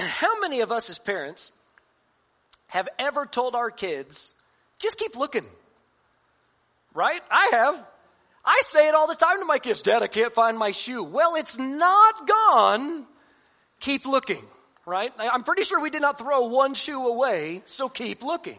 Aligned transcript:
How 0.00 0.40
many 0.40 0.60
of 0.60 0.72
us 0.72 0.90
as 0.90 0.98
parents 0.98 1.52
have 2.68 2.88
ever 2.98 3.26
told 3.26 3.54
our 3.54 3.70
kids, 3.70 4.32
just 4.78 4.98
keep 4.98 5.16
looking? 5.16 5.44
Right? 6.94 7.20
I 7.30 7.50
have. 7.52 7.86
I 8.44 8.62
say 8.64 8.88
it 8.88 8.94
all 8.94 9.06
the 9.06 9.14
time 9.14 9.38
to 9.40 9.44
my 9.44 9.58
kids, 9.58 9.82
Dad, 9.82 10.02
I 10.02 10.06
can't 10.06 10.32
find 10.32 10.58
my 10.58 10.70
shoe. 10.70 11.04
Well, 11.04 11.34
it's 11.34 11.58
not 11.58 12.26
gone. 12.26 13.06
Keep 13.80 14.06
looking, 14.06 14.42
right? 14.86 15.12
I'm 15.18 15.42
pretty 15.42 15.64
sure 15.64 15.80
we 15.80 15.90
did 15.90 16.02
not 16.02 16.18
throw 16.18 16.46
one 16.46 16.74
shoe 16.74 17.06
away, 17.06 17.62
so 17.66 17.88
keep 17.88 18.22
looking. 18.22 18.58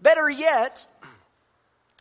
Better 0.00 0.28
yet, 0.28 0.86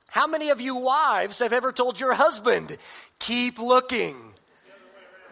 how 0.10 0.28
many 0.28 0.50
of 0.50 0.60
you 0.60 0.76
wives 0.76 1.40
have 1.40 1.54
ever 1.54 1.72
told 1.72 2.00
your 2.00 2.14
husband, 2.14 2.78
keep 3.20 3.60
looking? 3.60 4.18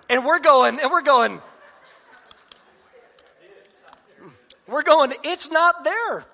And 0.09 0.25
we're 0.25 0.39
going, 0.39 0.79
and 0.79 0.89
we're 0.89 1.01
going, 1.01 1.41
we're 4.69 4.83
going, 4.83 5.13
it's 5.23 5.51
not 5.51 5.83
there. 5.83 6.25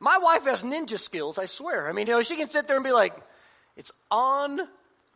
My 0.00 0.18
wife 0.18 0.44
has 0.44 0.62
ninja 0.62 0.98
skills, 0.98 1.38
I 1.38 1.46
swear. 1.46 1.88
I 1.88 1.92
mean, 1.92 2.06
you 2.06 2.12
know, 2.12 2.22
she 2.22 2.36
can 2.36 2.48
sit 2.48 2.66
there 2.66 2.76
and 2.76 2.84
be 2.84 2.92
like, 2.92 3.14
it's 3.76 3.92
on 4.10 4.60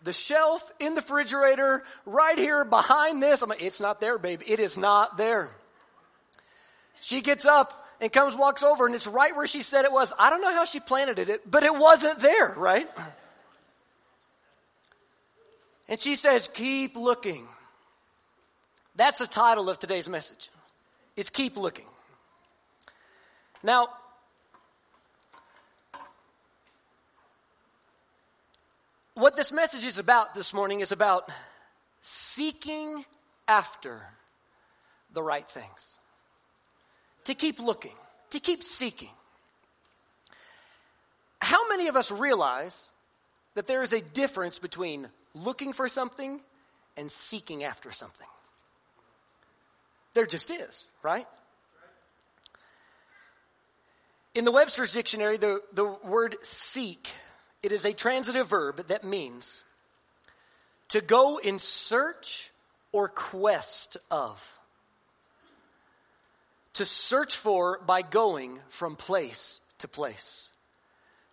the 0.02 0.12
shelf 0.12 0.70
in 0.78 0.94
the 0.94 1.00
refrigerator 1.00 1.84
right 2.06 2.38
here 2.38 2.64
behind 2.64 3.22
this. 3.22 3.42
I'm 3.42 3.48
like, 3.48 3.62
it's 3.62 3.80
not 3.80 4.00
there, 4.00 4.18
babe. 4.18 4.42
It 4.46 4.60
is 4.60 4.77
not 4.77 5.16
there. 5.16 5.50
She 7.00 7.20
gets 7.20 7.44
up 7.44 7.86
and 8.00 8.12
comes, 8.12 8.34
walks 8.34 8.62
over, 8.62 8.86
and 8.86 8.94
it's 8.94 9.06
right 9.06 9.34
where 9.34 9.46
she 9.46 9.60
said 9.60 9.84
it 9.84 9.92
was. 9.92 10.12
I 10.19 10.30
don't 10.30 10.41
know 10.41 10.52
how 10.52 10.64
she 10.64 10.80
planted 10.80 11.19
it, 11.19 11.50
but 11.50 11.64
it 11.64 11.74
wasn't 11.74 12.20
there, 12.20 12.55
right? 12.56 12.88
And 15.88 15.98
she 15.98 16.14
says, 16.14 16.48
keep 16.52 16.96
looking. 16.96 17.48
That's 18.94 19.19
the 19.19 19.27
title 19.27 19.69
of 19.69 19.78
today's 19.78 20.08
message. 20.08 20.50
It's 21.18 21.30
keep 21.30 21.56
looking. 21.56 21.84
Now, 23.64 23.88
what 29.14 29.34
this 29.34 29.50
message 29.50 29.84
is 29.84 29.98
about 29.98 30.36
this 30.36 30.55
morning 30.55 30.78
is 30.78 30.92
about 30.92 31.28
seeking 32.02 33.05
after 33.48 34.00
the 35.12 35.20
right 35.20 35.47
things. 35.48 35.98
To 37.25 37.34
keep 37.34 37.58
looking, 37.58 37.97
to 38.30 38.38
keep 38.38 38.62
seeking. 38.62 39.10
How 41.41 41.69
many 41.69 41.88
of 41.88 41.97
us 41.97 42.12
realize 42.12 42.84
that 43.55 43.66
there 43.66 43.82
is 43.82 43.92
a 43.92 44.00
difference 44.00 44.60
between 44.60 45.08
looking 45.34 45.72
for 45.72 45.88
something 45.88 46.41
and 46.97 47.10
seeking 47.10 47.64
after 47.64 47.91
something? 47.91 48.28
There 50.19 50.27
just 50.27 50.50
is, 50.50 50.88
right? 51.00 51.28
In 54.34 54.44
the 54.44 54.50
Webster's 54.50 54.92
dictionary, 54.92 55.36
the, 55.36 55.60
the 55.72 55.84
word 55.84 56.34
seek 56.42 57.08
it 57.62 57.70
is 57.70 57.84
a 57.84 57.92
transitive 57.92 58.48
verb 58.48 58.88
that 58.88 59.05
means 59.05 59.62
to 60.88 61.00
go 61.00 61.38
in 61.38 61.60
search 61.60 62.50
or 62.91 63.06
quest 63.06 63.97
of. 64.10 64.58
To 66.72 66.84
search 66.84 67.36
for 67.36 67.78
by 67.86 68.03
going 68.03 68.58
from 68.70 68.97
place 68.97 69.60
to 69.78 69.86
place. 69.86 70.48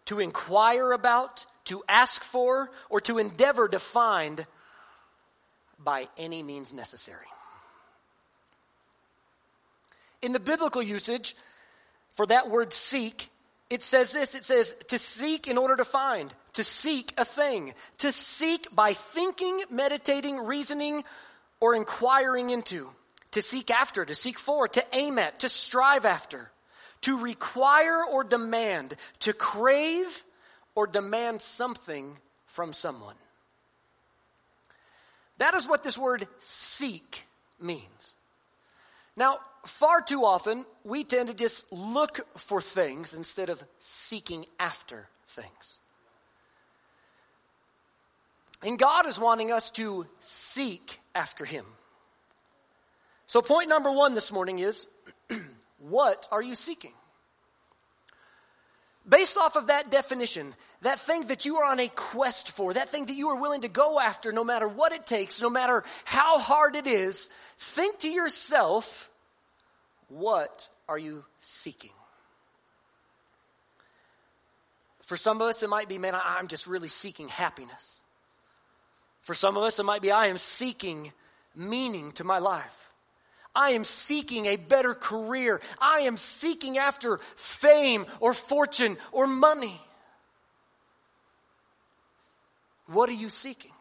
To 0.05 0.19
inquire 0.19 0.91
about, 0.91 1.47
to 1.63 1.83
ask 1.89 2.23
for, 2.23 2.69
or 2.91 3.01
to 3.01 3.17
endeavor 3.17 3.67
to 3.67 3.79
find 3.79 4.45
by 5.79 6.07
any 6.19 6.43
means 6.43 6.71
necessary. 6.71 7.25
In 10.25 10.31
the 10.31 10.39
biblical 10.39 10.81
usage 10.81 11.35
for 12.15 12.25
that 12.25 12.49
word 12.49 12.73
seek, 12.73 13.29
it 13.69 13.83
says 13.83 14.11
this, 14.11 14.33
it 14.33 14.43
says 14.43 14.75
to 14.87 14.97
seek 14.97 15.47
in 15.47 15.55
order 15.55 15.75
to 15.75 15.85
find, 15.85 16.33
to 16.53 16.63
seek 16.63 17.13
a 17.15 17.23
thing, 17.23 17.75
to 17.99 18.11
seek 18.11 18.75
by 18.75 18.93
thinking, 18.93 19.61
meditating, 19.69 20.39
reasoning, 20.39 21.03
or 21.59 21.75
inquiring 21.75 22.49
into, 22.49 22.89
to 23.31 23.41
seek 23.43 23.69
after, 23.69 24.03
to 24.03 24.15
seek 24.15 24.39
for, 24.39 24.67
to 24.67 24.83
aim 24.93 25.19
at, 25.19 25.41
to 25.41 25.47
strive 25.47 26.05
after, 26.05 26.49
to 27.01 27.19
require 27.19 28.03
or 28.03 28.23
demand, 28.23 28.95
to 29.19 29.31
crave 29.31 30.23
or 30.73 30.87
demand 30.87 31.39
something 31.39 32.17
from 32.47 32.73
someone. 32.73 33.15
That 35.37 35.53
is 35.53 35.67
what 35.67 35.83
this 35.83 35.99
word 35.99 36.27
seek 36.39 37.27
means. 37.61 38.15
Now, 39.15 39.39
far 39.65 40.01
too 40.01 40.25
often, 40.25 40.65
we 40.83 41.03
tend 41.03 41.29
to 41.29 41.33
just 41.33 41.71
look 41.71 42.19
for 42.37 42.61
things 42.61 43.13
instead 43.13 43.49
of 43.49 43.63
seeking 43.79 44.45
after 44.59 45.07
things. 45.27 45.79
And 48.63 48.79
God 48.79 49.05
is 49.05 49.19
wanting 49.19 49.51
us 49.51 49.71
to 49.71 50.07
seek 50.21 50.99
after 51.13 51.45
Him. 51.45 51.65
So, 53.27 53.41
point 53.41 53.69
number 53.69 53.91
one 53.91 54.15
this 54.15 54.31
morning 54.31 54.59
is 54.59 54.87
what 55.79 56.27
are 56.31 56.41
you 56.41 56.55
seeking? 56.55 56.93
Based 59.07 59.37
off 59.37 59.55
of 59.55 59.67
that 59.67 59.91
definition, 59.91 60.55
that 60.81 60.99
thing 60.99 61.27
that 61.27 61.45
you 61.45 61.57
are 61.57 61.71
on 61.71 61.79
a 61.79 61.87
quest 61.89 62.51
for, 62.51 62.73
that 62.73 62.89
thing 62.89 63.05
that 63.05 63.13
you 63.13 63.29
are 63.29 63.39
willing 63.39 63.61
to 63.61 63.67
go 63.67 63.99
after 63.99 64.31
no 64.31 64.43
matter 64.43 64.67
what 64.67 64.93
it 64.93 65.05
takes, 65.05 65.41
no 65.41 65.49
matter 65.49 65.83
how 66.05 66.39
hard 66.39 66.75
it 66.75 66.87
is, 66.87 67.29
think 67.59 67.99
to 67.99 68.09
yourself, 68.09 69.11
what 70.07 70.67
are 70.89 70.97
you 70.97 71.23
seeking? 71.41 71.91
For 75.01 75.17
some 75.17 75.39
of 75.39 75.47
us, 75.47 75.61
it 75.61 75.69
might 75.69 75.87
be, 75.87 75.99
man, 75.99 76.15
I'm 76.15 76.47
just 76.47 76.65
really 76.65 76.87
seeking 76.87 77.27
happiness. 77.27 78.01
For 79.21 79.35
some 79.35 79.55
of 79.55 79.63
us, 79.63 79.77
it 79.77 79.83
might 79.83 80.01
be, 80.01 80.09
I 80.09 80.27
am 80.27 80.39
seeking 80.39 81.13
meaning 81.55 82.11
to 82.13 82.23
my 82.23 82.39
life. 82.39 82.84
I 83.55 83.71
am 83.71 83.83
seeking 83.83 84.45
a 84.45 84.57
better 84.57 84.93
career. 84.93 85.61
I 85.79 86.01
am 86.01 86.17
seeking 86.17 86.77
after 86.77 87.19
fame 87.35 88.05
or 88.19 88.33
fortune 88.33 88.97
or 89.11 89.27
money. 89.27 89.79
What 92.87 93.09
are 93.09 93.13
you 93.13 93.29
seeking? 93.29 93.71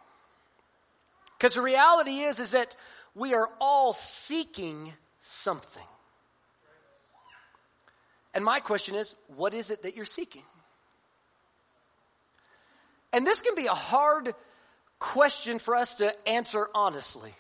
Because 1.37 1.55
the 1.55 1.63
reality 1.63 2.21
is, 2.21 2.41
is 2.41 2.53
that 2.53 2.77
we 3.15 3.35
are 3.35 3.51
all 3.61 3.93
seeking 3.93 4.93
something. 5.21 5.83
And 8.33 8.45
my 8.45 8.61
question 8.61 8.95
is, 8.95 9.15
what 9.37 9.55
is 9.55 9.71
it 9.71 9.83
that 9.83 9.97
you're 9.97 10.05
seeking? 10.05 10.43
And 13.13 13.27
this 13.27 13.41
can 13.41 13.55
be 13.55 13.67
a 13.67 13.75
hard 13.75 14.35
question 14.99 15.59
for 15.59 15.77
us 15.77 15.97
to 15.97 16.13
answer 16.29 16.69
honestly. 16.75 17.33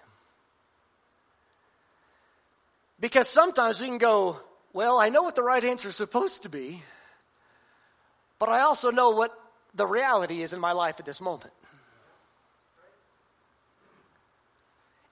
Because 3.04 3.28
sometimes 3.28 3.82
we 3.82 3.87
can 3.87 3.98
go, 3.98 4.38
well, 4.72 4.98
I 4.98 5.10
know 5.10 5.25
what 5.25 5.34
the 5.34 5.42
right 5.42 5.62
answer 5.62 5.91
is 5.91 5.94
supposed 5.94 6.44
to 6.44 6.48
be, 6.48 6.82
but 8.38 8.48
I 8.48 8.60
also 8.60 8.91
know 8.91 9.10
what 9.10 9.31
the 9.75 9.87
reality 9.87 10.41
is 10.41 10.54
in 10.54 10.59
my 10.59 10.72
life 10.72 11.00
at 11.00 11.04
this 11.04 11.20
moment. 11.20 11.53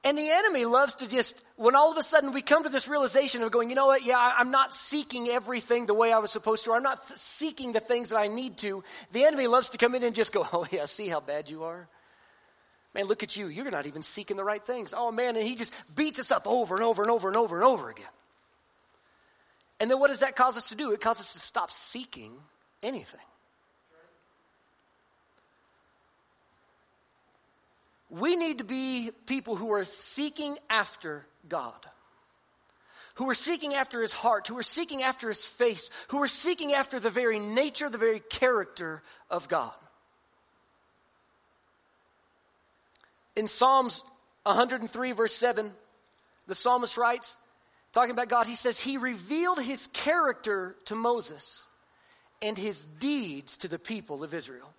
And 0.05 0.17
the 0.17 0.31
enemy 0.31 0.65
loves 0.65 0.95
to 0.95 1.07
just, 1.07 1.45
when 1.57 1.77
all 1.77 1.93
of 1.93 1.99
a 1.99 2.03
sudden 2.03 2.33
we 2.33 2.41
come 2.41 2.63
to 2.63 2.71
this 2.71 2.89
realization 2.89 3.43
of 3.43 3.53
going, 3.53 3.69
you 3.69 3.77
know 3.77 3.89
what, 3.89 4.07
yeah, 4.07 4.17
I'm 4.39 4.51
not 4.51 4.73
seeking 4.73 5.29
everything 5.29 5.85
the 5.85 5.93
way 5.93 6.15
I 6.15 6.19
was 6.19 6.31
supposed 6.31 6.65
to, 6.65 6.71
or 6.71 6.77
I'm 6.77 6.83
not 6.83 7.19
seeking 7.19 7.73
the 7.73 7.81
things 7.81 8.09
that 8.09 8.17
I 8.17 8.29
need 8.29 8.57
to. 8.59 8.83
The 9.13 9.27
enemy 9.27 9.49
loves 9.49 9.69
to 9.69 9.77
come 9.77 9.95
in 9.95 10.03
and 10.03 10.15
just 10.15 10.33
go, 10.33 10.49
oh 10.55 10.67
yeah, 10.71 10.87
see 10.87 11.09
how 11.09 11.21
bad 11.21 11.51
you 11.51 11.65
are? 11.65 11.87
Man, 12.95 13.07
look 13.07 13.23
at 13.23 13.37
you. 13.37 13.47
You're 13.47 13.71
not 13.71 13.87
even 13.87 14.03
seeking 14.03 14.37
the 14.37 14.45
right 14.45 14.63
things. 14.63 14.93
Oh 14.97 15.11
man, 15.11 15.37
and 15.37 15.47
he 15.47 15.55
just 15.55 15.73
beats 15.95 16.19
us 16.19 16.31
up 16.31 16.47
over 16.47 16.75
and 16.75 16.85
over 16.85 17.03
and 17.03 17.11
over 17.11 17.29
and 17.29 17.37
over 17.37 17.57
and 17.57 17.65
over 17.65 17.91
again. 17.91 18.05
And 19.81 19.91
then 19.91 19.99
what 19.99 20.09
does 20.09 20.21
that 20.21 20.37
cause 20.37 20.57
us 20.57 20.69
to 20.69 20.75
do? 20.75 20.93
It 20.93 21.01
causes 21.01 21.27
us 21.27 21.33
to 21.33 21.39
stop 21.41 21.71
seeking 21.71 22.33
anything. 22.83 23.21
We 28.11 28.37
need 28.37 28.59
to 28.59 28.65
be 28.65 29.11
people 29.25 29.57
who 29.57 29.73
are 29.73 29.87
seeking 29.87 30.59
after 30.69 31.27
God, 31.49 31.87
who 33.15 33.31
are 33.31 33.35
seeking 33.35 33.73
after 33.73 34.03
His 34.03 34.13
heart, 34.13 34.47
who 34.49 34.59
are 34.59 34.63
seeking 34.63 35.03
after 35.03 35.29
His 35.29 35.47
face, 35.47 35.89
who 36.09 36.23
are 36.23 36.27
seeking 36.27 36.75
after 36.75 37.01
the 37.01 37.09
very 37.09 37.41
nature, 37.41 37.89
the 37.89 37.97
very 37.97 38.21
character 38.21 39.03
of 39.31 39.49
God. 39.49 39.73
In 43.37 43.49
Psalms 43.49 44.03
103, 44.45 45.13
verse 45.13 45.35
7, 45.35 45.73
the 46.47 46.55
psalmist 46.55 46.99
writes, 46.99 47.37
talking 47.93 48.11
about 48.11 48.29
God, 48.29 48.47
he 48.47 48.57
says, 48.57 48.79
He 48.79 48.99
revealed 48.99 49.61
His 49.61 49.87
character 49.89 50.77
to 50.87 50.95
Moses 50.95 51.65
and 52.41 52.59
His 52.59 52.85
deeds 52.99 53.59
to 53.59 53.69
the 53.69 53.79
people 53.79 54.25
of 54.25 54.35
Israel. 54.35 54.73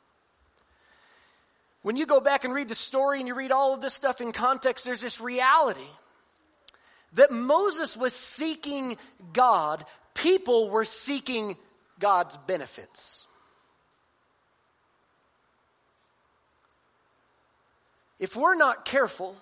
When 1.82 1.98
you 1.98 2.06
go 2.06 2.22
back 2.22 2.46
and 2.46 2.54
read 2.54 2.70
the 2.70 2.76
story 2.76 3.20
and 3.20 3.28
you 3.28 3.36
read 3.36 3.52
all 3.52 3.74
of 3.74 3.82
this 3.82 3.94
stuff 3.94 4.22
in 4.22 4.32
context, 4.32 4.86
there's 4.86 5.02
this 5.02 5.20
reality 5.20 5.82
that 7.14 7.32
Moses 7.32 7.96
was 7.96 8.14
seeking 8.14 8.98
God, 9.34 9.86
people 10.14 10.70
were 10.70 10.86
seeking 10.86 11.56
God's 12.00 12.38
benefits. 12.38 13.28
If 18.19 18.36
we're 18.36 18.56
not 18.56 18.86
careful, 18.86 19.36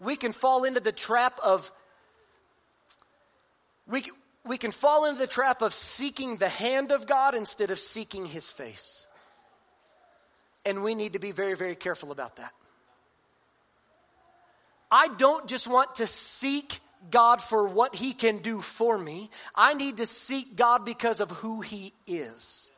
we 0.00 0.16
can 0.16 0.32
fall 0.32 0.64
into 0.64 0.80
the 0.80 0.92
trap 0.92 1.38
of 1.42 1.70
we, 3.88 4.04
we 4.44 4.58
can 4.58 4.72
fall 4.72 5.04
into 5.04 5.18
the 5.18 5.26
trap 5.26 5.62
of 5.62 5.72
seeking 5.72 6.36
the 6.36 6.48
hand 6.48 6.92
of 6.92 7.06
God 7.06 7.34
instead 7.34 7.70
of 7.70 7.78
seeking 7.78 8.26
his 8.26 8.50
face. 8.50 9.06
And 10.64 10.82
we 10.82 10.94
need 10.94 11.12
to 11.12 11.20
be 11.20 11.30
very, 11.30 11.54
very 11.54 11.76
careful 11.76 12.10
about 12.10 12.36
that. 12.36 12.52
I 14.90 15.08
don't 15.08 15.46
just 15.46 15.68
want 15.68 15.96
to 15.96 16.06
seek 16.06 16.80
God 17.10 17.40
for 17.40 17.68
what 17.68 17.94
he 17.94 18.12
can 18.12 18.38
do 18.38 18.60
for 18.60 18.96
me. 18.98 19.30
I 19.54 19.74
need 19.74 19.98
to 19.98 20.06
seek 20.06 20.56
God 20.56 20.84
because 20.84 21.20
of 21.20 21.30
who 21.30 21.60
he 21.60 21.92
is. 22.06 22.70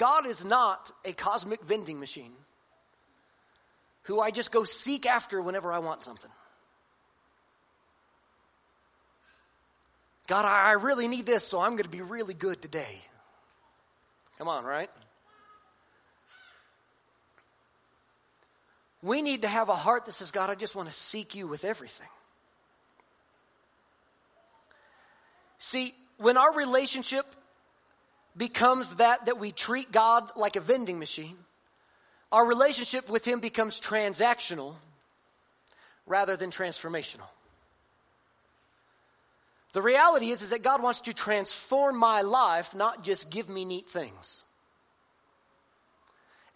God 0.00 0.24
is 0.24 0.46
not 0.46 0.90
a 1.04 1.12
cosmic 1.12 1.62
vending 1.62 2.00
machine 2.00 2.32
who 4.04 4.18
I 4.18 4.30
just 4.30 4.50
go 4.50 4.64
seek 4.64 5.04
after 5.04 5.42
whenever 5.42 5.70
I 5.70 5.80
want 5.80 6.04
something. 6.04 6.30
God, 10.26 10.46
I 10.46 10.72
really 10.72 11.06
need 11.06 11.26
this, 11.26 11.46
so 11.46 11.60
I'm 11.60 11.72
going 11.72 11.82
to 11.82 11.90
be 11.90 12.00
really 12.00 12.32
good 12.32 12.62
today. 12.62 13.02
Come 14.38 14.48
on, 14.48 14.64
right? 14.64 14.88
We 19.02 19.20
need 19.20 19.42
to 19.42 19.48
have 19.48 19.68
a 19.68 19.76
heart 19.76 20.06
that 20.06 20.12
says, 20.12 20.30
God, 20.30 20.48
I 20.48 20.54
just 20.54 20.74
want 20.74 20.88
to 20.88 20.94
seek 20.94 21.34
you 21.34 21.46
with 21.46 21.62
everything. 21.62 22.08
See, 25.58 25.92
when 26.16 26.38
our 26.38 26.54
relationship 26.54 27.26
becomes 28.36 28.96
that 28.96 29.26
that 29.26 29.38
we 29.38 29.52
treat 29.52 29.92
God 29.92 30.30
like 30.36 30.56
a 30.56 30.60
vending 30.60 30.98
machine. 30.98 31.36
Our 32.32 32.46
relationship 32.46 33.08
with 33.08 33.24
Him 33.24 33.40
becomes 33.40 33.80
transactional 33.80 34.74
rather 36.06 36.36
than 36.36 36.50
transformational. 36.50 37.28
The 39.72 39.82
reality 39.82 40.30
is, 40.30 40.42
is 40.42 40.50
that 40.50 40.62
God 40.62 40.82
wants 40.82 41.02
to 41.02 41.14
transform 41.14 41.96
my 41.96 42.22
life, 42.22 42.74
not 42.74 43.04
just 43.04 43.30
give 43.30 43.48
me 43.48 43.64
neat 43.64 43.88
things. 43.88 44.42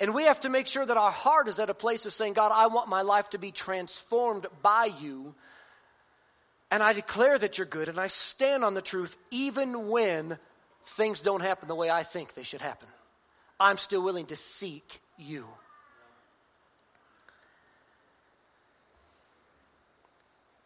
And 0.00 0.12
we 0.12 0.25
have 0.25 0.41
to 0.41 0.49
make 0.49 0.67
sure 0.67 0.85
that 0.85 0.97
our 0.97 1.12
heart 1.12 1.47
is 1.47 1.61
at 1.61 1.70
a 1.70 1.75
place 1.75 2.06
of 2.06 2.12
saying, 2.12 2.32
God, 2.32 2.50
I 2.53 2.67
want 2.67 2.88
my 2.88 3.03
life 3.03 3.31
to 3.31 3.38
be 3.38 3.53
transformed 3.53 4.47
by 4.62 4.91
you. 5.00 5.35
And 6.70 6.82
I 6.82 6.93
declare 6.93 7.38
that 7.38 7.56
you're 7.59 7.67
good, 7.67 7.88
and 7.88 8.00
I 8.00 8.09
stand 8.09 8.65
on 8.65 8.75
the 8.75 8.82
truth 8.82 9.17
even 9.31 9.88
when 9.88 10.38
things 10.86 11.22
don't 11.22 11.42
happen 11.42 11.69
the 11.69 11.75
way 11.75 11.90
I 11.90 12.02
think 12.02 12.34
they 12.34 12.42
should 12.42 12.60
happen. 12.60 12.88
I'm 13.58 13.78
still 13.78 14.02
willing 14.02 14.26
to 14.26 14.36
seek 14.36 15.00
you. 15.16 15.46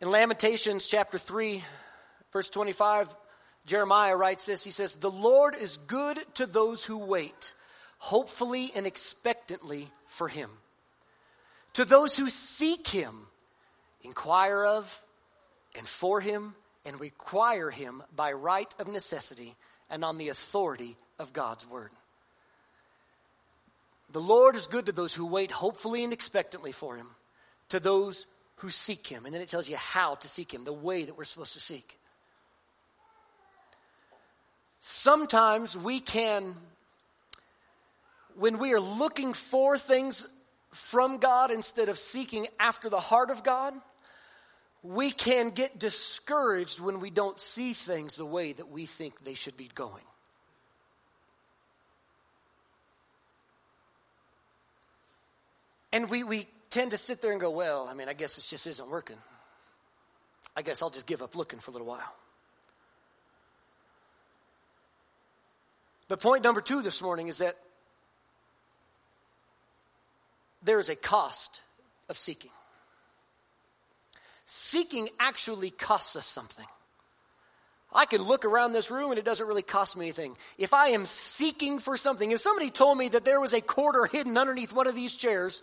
In 0.01 0.11
Lamentations 0.11 0.87
chapter 0.87 1.19
3, 1.19 1.63
verse 2.33 2.49
25, 2.51 3.15
Jeremiah 3.67 4.17
writes 4.17 4.47
this. 4.47 4.63
He 4.63 4.71
says, 4.71 4.97
The 4.97 5.11
Lord 5.11 5.55
is 5.57 5.77
good 5.87 6.19
to 6.35 6.47
those 6.47 6.85
who 6.85 6.99
wait, 6.99 7.55
hopefully 7.99 8.71
and 8.77 8.87
expectantly 8.87 9.91
for 10.07 10.29
him. 10.29 10.51
To 11.75 11.85
those 11.85 12.17
who 12.17 12.31
seek 12.31 12.87
him, 12.87 13.27
inquire 14.03 14.65
of 14.65 15.03
and 15.77 15.87
for 15.87 16.21
him 16.21 16.55
and 16.87 17.01
require 17.01 17.71
him 17.71 18.03
by 18.15 18.33
right 18.33 18.73
of 18.79 18.89
necessity 18.89 19.57
and 19.91 20.05
on 20.05 20.19
the 20.19 20.29
authority 20.29 20.97
of 21.19 21.33
God's 21.33 21.67
word. 21.67 21.91
The 24.11 24.21
Lord 24.21 24.57
is 24.57 24.67
good 24.67 24.87
to 24.87 24.93
those 24.93 25.15
who 25.15 25.27
wait 25.27 25.51
hopefully 25.51 26.03
and 26.03 26.13
expectantly 26.13 26.73
for 26.73 26.97
him, 26.97 27.09
to 27.69 27.81
those 27.81 28.27
who 28.57 28.71
seek 28.71 29.07
him. 29.07 29.27
And 29.27 29.35
then 29.35 29.43
it 29.43 29.49
tells 29.49 29.69
you 29.69 29.77
how 29.77 30.15
to 30.17 30.29
seek 30.29 30.53
him, 30.53 30.65
the 30.65 30.73
way 30.73 31.05
that 31.05 31.17
we're 31.17 31.25
supposed 31.25 31.55
to 31.55 31.61
seek. 31.61 31.99
Sometimes 34.81 35.77
we 35.77 36.01
can, 36.01 36.55
when 38.37 38.59
we 38.59 38.73
are 38.73 38.81
looking 38.81 39.35
for 39.35 39.77
things 39.77 40.27
from 40.71 41.19
God 41.19 41.51
instead 41.51 41.89
of 41.89 41.99
seeking 41.99 42.47
after 42.59 42.89
the 42.89 43.01
heart 43.01 43.31
of 43.31 43.43
God, 43.43 43.75
we 44.89 45.11
can 45.11 45.51
get 45.51 45.79
discouraged 45.79 46.81
when 46.81 47.01
we 47.01 47.11
don't 47.11 47.39
see 47.39 47.75
things 47.75 48.17
the 48.17 48.25
way 48.25 48.55
that 48.55 48.71
we 48.71 48.87
think 48.87 49.23
they 49.23 49.35
should 49.35 49.57
be 49.57 49.69
going. 49.75 50.03
And 55.93 56.09
we, 56.09 56.25
we 56.25 56.47
tend 56.71 56.93
to 56.93 56.97
sit 56.97 57.21
there 57.21 57.33
and 57.33 57.41
go, 57.41 57.51
well, 57.51 57.87
I 57.87 57.93
mean, 57.93 58.09
I 58.09 58.15
guess 58.15 58.37
this 58.37 58.49
just 58.49 58.67
isn't 58.67 58.89
working. 58.89 59.19
I 60.57 60.63
guess 60.63 60.81
I'll 60.81 60.89
just 60.89 61.07
give 61.07 61.21
up 61.21 61.37
looking 61.37 61.59
for 61.59 61.71
a 61.71 61.73
little 61.73 61.87
while. 61.87 62.15
But 66.09 66.21
point 66.21 66.43
number 66.43 66.63
two 66.63 66.81
this 66.81 67.03
morning 67.03 67.29
is 67.29 67.39
that 67.39 67.59
there 70.63 70.79
is 70.79 70.89
a 70.89 70.97
cost 70.97 71.61
of 72.09 72.17
seeking 72.17 72.53
seeking 74.49 75.11
actually 75.21 75.69
costs 75.71 76.17
us 76.17 76.27
something. 76.27 76.65
I 77.93 78.07
can 78.07 78.23
look 78.23 78.45
around 78.45 78.73
this 78.73 78.91
room 78.91 79.11
and 79.11 79.19
it 79.19 79.25
doesn't 79.25 79.47
really 79.47 79.63
cost 79.63 79.97
me 79.97 80.07
anything. 80.07 80.37
If 80.57 80.73
I 80.75 80.89
am 80.89 81.05
seeking 81.05 81.79
for 81.79 81.97
something, 81.97 82.31
if 82.31 82.41
somebody 82.41 82.71
told 82.71 82.99
me 82.99 83.09
that 83.11 83.25
there 83.25 83.41
was 83.41 83.53
a 83.53 83.61
quarter 83.61 84.07
hidden 84.07 84.37
underneath 84.37 84.73
one 84.73 84.87
of 84.87 84.95
these 84.95 85.17
chairs, 85.17 85.63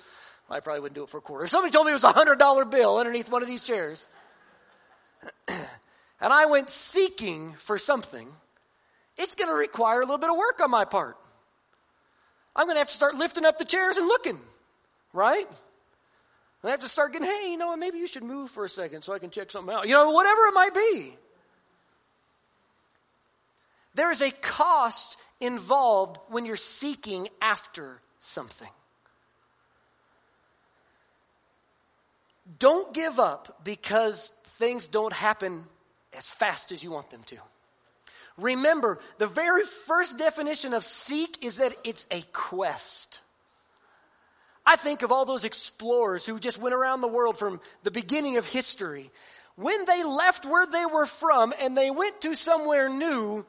I 0.50 0.60
probably 0.60 0.82
wouldn't 0.82 0.96
do 0.96 1.04
it 1.04 1.10
for 1.10 1.18
a 1.18 1.22
quarter. 1.22 1.46
If 1.46 1.52
somebody 1.52 1.72
told 1.72 1.86
me 1.88 1.92
it 1.92 1.96
was 1.96 2.04
a 2.04 2.12
hundred 2.12 2.38
dollar 2.38 2.64
bill 2.64 2.98
underneath 2.98 3.30
one 3.30 3.42
of 3.42 3.48
these 3.48 3.64
chairs, 3.64 4.08
and 5.48 5.58
I 6.22 6.46
went 6.46 6.70
seeking 6.70 7.54
for 7.54 7.80
something, 7.80 8.28
it's 9.18 9.36
going 9.36 9.50
to 9.50 9.56
require 9.56 10.02
a 10.02 10.06
little 10.06 10.20
bit 10.20 10.30
of 10.30 10.38
work 10.38 10.60
on 10.62 10.70
my 10.70 10.86
part. 10.86 11.18
I'm 12.56 12.68
going 12.68 12.76
to 12.76 12.80
have 12.80 12.90
to 12.90 12.94
start 12.94 13.16
lifting 13.16 13.46
up 13.46 13.58
the 13.58 13.66
chairs 13.66 13.98
and 13.98 14.08
looking, 14.08 14.40
right? 15.12 15.48
I 16.66 16.72
have 16.72 16.80
to 16.82 16.88
start 16.88 17.14
getting, 17.14 17.28
hey, 17.28 17.52
you 17.52 17.58
know 17.58 17.68
what, 17.68 17.80
maybe 17.80 18.00
you 18.00 18.08
should 18.08 18.24
move 18.24 18.50
for 18.50 18.66
a 18.66 18.70
second 18.70 19.04
so 19.04 19.14
I 19.14 19.20
can 19.20 19.30
check 19.30 19.52
something 19.52 19.74
out. 19.74 19.88
You 19.88 19.94
know, 19.94 20.12
whatever 20.12 20.48
it 20.48 20.54
might 20.54 20.74
be. 20.74 21.18
There 23.94 24.12
is 24.12 24.22
a 24.22 24.32
cost 24.32 25.18
involved 25.40 26.18
when 26.30 26.46
you're 26.46 26.56
seeking 26.56 27.30
after 27.42 28.02
something. 28.20 28.70
Don't 32.60 32.94
give 32.94 33.20
up 33.20 33.62
because 33.64 34.32
things 34.58 34.88
don't 34.88 35.14
happen 35.14 35.66
as 36.16 36.26
fast 36.26 36.72
as 36.72 36.84
you 36.84 36.92
want 36.92 37.10
them 37.10 37.24
to. 37.28 37.38
Remember, 38.38 39.00
the 39.18 39.28
very 39.28 39.64
first 39.64 40.18
definition 40.18 40.74
of 40.74 40.84
seek 40.84 41.44
is 41.44 41.58
that 41.58 41.74
it's 41.84 42.06
a 42.12 42.22
quest. 42.34 43.22
I 44.66 44.76
think 44.78 45.04
of 45.04 45.12
all 45.12 45.26
those 45.26 45.44
explorers 45.44 46.26
who 46.26 46.40
just 46.40 46.58
went 46.58 46.74
around 46.74 47.02
the 47.02 47.08
world 47.08 47.38
from 47.38 47.62
the 47.84 47.92
beginning 47.92 48.38
of 48.38 48.46
history. 48.46 49.12
When 49.56 49.86
they 49.86 50.04
left 50.04 50.46
where 50.46 50.66
they 50.66 50.86
were 50.86 51.06
from 51.06 51.54
and 51.62 51.78
they 51.78 51.92
went 51.92 52.22
to 52.22 52.36
somewhere 52.36 52.90
new, 52.90 53.46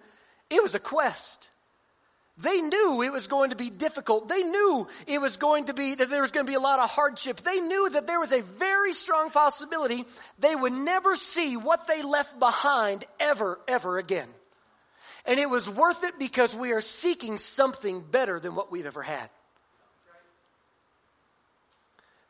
it 0.50 0.62
was 0.62 0.75
a 0.75 0.78
quest. 0.78 1.50
They 2.38 2.61
knew 2.61 3.02
it 3.02 3.12
was 3.12 3.28
going 3.28 3.50
to 3.50 3.56
be 3.56 3.70
difficult. 3.70 4.28
They 4.28 4.42
knew 4.42 4.87
it 5.06 5.20
was 5.23 5.38
going 5.38 5.66
to 5.66 5.75
be, 5.75 5.94
that 5.94 6.11
there 6.11 6.20
was 6.20 6.32
going 6.32 6.44
to 6.44 6.50
be 6.50 6.56
a 6.56 6.61
lot 6.61 6.80
of 6.80 6.90
hardship. 6.90 7.38
They 7.38 7.61
knew 7.61 7.88
that 7.90 8.06
there 8.06 8.20
was 8.20 8.30
a 8.30 8.42
very 8.42 8.92
strong 8.92 9.30
possibility 9.30 10.04
they 10.38 10.54
would 10.54 10.75
never 10.75 11.16
see 11.16 11.56
what 11.56 11.87
they 11.87 12.02
left 12.02 12.38
behind 12.38 13.06
ever, 13.20 13.58
ever 13.66 13.99
again. 13.99 14.28
And 15.25 15.40
it 15.40 15.49
was 15.49 15.68
worth 15.68 16.04
it 16.04 16.18
because 16.18 16.54
we 16.54 16.73
are 16.73 16.82
seeking 16.82 17.38
something 17.38 18.02
better 18.02 18.38
than 18.38 18.54
what 18.54 18.70
we've 18.70 18.87
ever 18.87 19.02
had. 19.02 19.30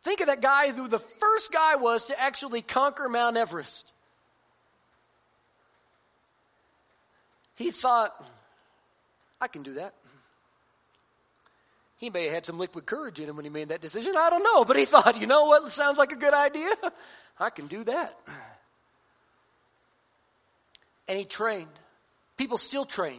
Think 0.07 0.21
of 0.21 0.29
that 0.29 0.41
guy 0.41 0.71
who 0.71 0.87
the 0.87 1.01
first 1.01 1.53
guy 1.53 1.75
was 1.75 2.07
to 2.07 2.21
actually 2.23 2.63
conquer 2.63 3.09
Mount 3.09 3.37
Everest. 3.37 3.93
He 7.57 7.73
thought, 7.73 8.15
I 9.41 9.49
can 9.49 9.65
do 9.65 9.75
that. 9.75 9.95
He 11.97 12.09
may 12.11 12.27
have 12.27 12.35
had 12.35 12.47
some 12.47 12.57
liquid 12.57 12.87
courage 12.87 13.19
in 13.19 13.29
him 13.29 13.35
when 13.35 13.45
he 13.45 13.51
made 13.51 13.71
that 13.71 13.81
decision. 13.81 14.15
I 14.17 14.31
don't 14.31 14.45
know. 14.45 14.65
But 14.65 14.77
he 14.77 14.85
thought, 14.85 15.21
you 15.21 15.27
know 15.27 15.47
what 15.47 15.73
sounds 15.73 15.99
like 15.99 16.13
a 16.13 16.17
good 16.17 16.35
idea? 16.35 16.71
I 17.41 17.51
can 17.51 17.67
do 17.67 17.83
that. 17.83 18.17
And 21.09 21.19
he 21.19 21.25
trained. 21.25 21.67
People 22.37 22.59
still 22.59 22.85
train. 22.85 23.19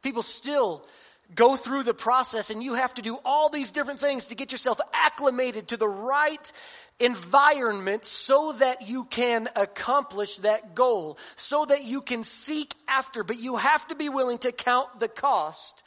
People 0.00 0.22
still 0.22 0.86
go 1.34 1.56
through 1.56 1.82
the 1.82 1.94
process 1.94 2.50
and 2.50 2.62
you 2.62 2.74
have 2.74 2.94
to 2.94 3.02
do 3.02 3.18
all 3.24 3.48
these 3.48 3.70
different 3.70 4.00
things 4.00 4.24
to 4.26 4.34
get 4.34 4.52
yourself 4.52 4.80
acclimated 4.92 5.68
to 5.68 5.76
the 5.76 5.88
right 5.88 6.52
environment 6.98 8.04
so 8.04 8.52
that 8.52 8.88
you 8.88 9.04
can 9.04 9.48
accomplish 9.54 10.36
that 10.38 10.74
goal, 10.74 11.18
so 11.36 11.64
that 11.64 11.84
you 11.84 12.00
can 12.00 12.24
seek 12.24 12.74
after, 12.88 13.22
but 13.22 13.38
you 13.38 13.56
have 13.56 13.86
to 13.88 13.94
be 13.94 14.08
willing 14.08 14.38
to 14.38 14.52
count 14.52 15.00
the 15.00 15.08
cost 15.08 15.82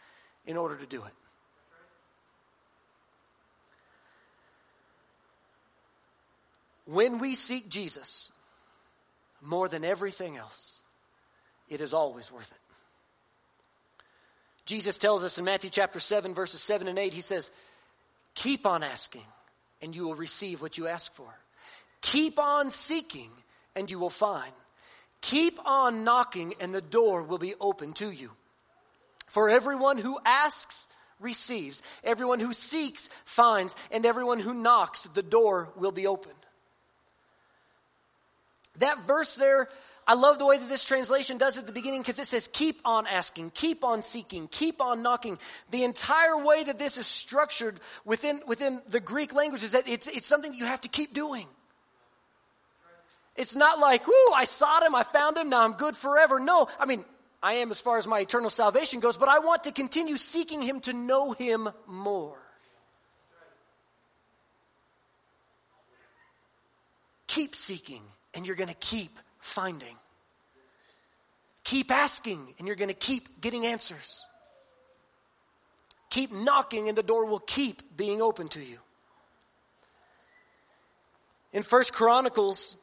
in 0.45 0.57
order 0.57 0.75
to 0.75 0.85
do 0.85 1.03
it. 1.03 1.13
When 6.85 7.19
we 7.19 7.35
seek 7.35 7.69
Jesus 7.69 8.31
more 9.41 9.67
than 9.69 9.85
everything 9.85 10.37
else, 10.37 10.77
it 11.69 11.79
is 11.79 11.93
always 11.93 12.31
worth 12.31 12.51
it. 12.51 12.70
Jesus 14.71 14.97
tells 14.97 15.25
us 15.25 15.37
in 15.37 15.43
Matthew 15.43 15.69
chapter 15.69 15.99
7, 15.99 16.33
verses 16.33 16.61
7 16.61 16.87
and 16.87 16.97
8, 16.97 17.13
he 17.13 17.19
says, 17.19 17.51
Keep 18.35 18.65
on 18.65 18.83
asking, 18.83 19.25
and 19.81 19.93
you 19.93 20.05
will 20.05 20.15
receive 20.15 20.61
what 20.61 20.77
you 20.77 20.87
ask 20.87 21.13
for. 21.13 21.27
Keep 21.99 22.39
on 22.39 22.71
seeking, 22.71 23.31
and 23.75 23.91
you 23.91 23.99
will 23.99 24.09
find. 24.09 24.53
Keep 25.19 25.59
on 25.65 26.05
knocking, 26.05 26.53
and 26.61 26.73
the 26.73 26.79
door 26.79 27.21
will 27.21 27.37
be 27.37 27.53
open 27.59 27.91
to 27.95 28.09
you. 28.09 28.31
For 29.27 29.49
everyone 29.49 29.97
who 29.97 30.17
asks, 30.23 30.87
receives. 31.19 31.83
Everyone 32.01 32.39
who 32.39 32.53
seeks, 32.53 33.09
finds. 33.25 33.75
And 33.91 34.05
everyone 34.05 34.39
who 34.39 34.53
knocks, 34.53 35.03
the 35.03 35.21
door 35.21 35.67
will 35.75 35.91
be 35.91 36.07
open. 36.07 36.31
That 38.77 39.05
verse 39.05 39.35
there 39.35 39.67
I 40.07 40.15
love 40.15 40.39
the 40.39 40.45
way 40.45 40.57
that 40.57 40.67
this 40.67 40.83
translation 40.83 41.37
does 41.37 41.57
at 41.57 41.67
the 41.67 41.71
beginning 41.71 42.01
because 42.01 42.17
it 42.17 42.25
says, 42.25 42.49
keep 42.51 42.81
on 42.85 43.05
asking, 43.05 43.51
keep 43.51 43.83
on 43.83 44.01
seeking, 44.01 44.47
keep 44.47 44.81
on 44.81 45.03
knocking. 45.03 45.37
The 45.69 45.83
entire 45.83 46.37
way 46.43 46.63
that 46.63 46.79
this 46.79 46.97
is 46.97 47.05
structured 47.05 47.79
within, 48.03 48.41
within 48.47 48.81
the 48.89 48.99
Greek 48.99 49.33
language 49.33 49.63
is 49.63 49.73
that 49.73 49.87
it's, 49.87 50.07
it's 50.07 50.25
something 50.25 50.53
you 50.53 50.65
have 50.65 50.81
to 50.81 50.87
keep 50.87 51.13
doing. 51.13 51.47
It's 53.35 53.55
not 53.55 53.79
like, 53.79 54.07
whoo, 54.07 54.33
I 54.35 54.43
sought 54.43 54.83
him, 54.83 54.95
I 54.95 55.03
found 55.03 55.37
him, 55.37 55.49
now 55.49 55.63
I'm 55.63 55.73
good 55.73 55.95
forever. 55.95 56.39
No, 56.39 56.67
I 56.79 56.85
mean, 56.85 57.05
I 57.41 57.53
am 57.53 57.71
as 57.71 57.79
far 57.79 57.97
as 57.97 58.07
my 58.07 58.19
eternal 58.19 58.49
salvation 58.49 58.99
goes, 58.99 59.17
but 59.17 59.29
I 59.29 59.39
want 59.39 59.63
to 59.65 59.71
continue 59.71 60.17
seeking 60.17 60.61
him 60.61 60.79
to 60.81 60.93
know 60.93 61.31
him 61.31 61.69
more. 61.87 62.37
Keep 67.27 67.55
seeking, 67.55 68.01
and 68.33 68.45
you're 68.45 68.57
going 68.57 68.67
to 68.69 68.75
keep 68.75 69.17
finding. 69.41 69.95
Keep 71.63 71.91
asking, 71.91 72.53
and 72.57 72.67
you're 72.67 72.75
going 72.75 72.89
to 72.89 72.93
keep 72.93 73.41
getting 73.41 73.65
answers. 73.65 74.23
Keep 76.09 76.31
knocking, 76.31 76.89
and 76.89 76.97
the 76.97 77.03
door 77.03 77.25
will 77.25 77.39
keep 77.39 77.95
being 77.95 78.21
open 78.21 78.47
to 78.49 78.61
you. 78.61 78.77
In 81.53 81.63
First 81.63 81.93
Chronicles 81.93 82.75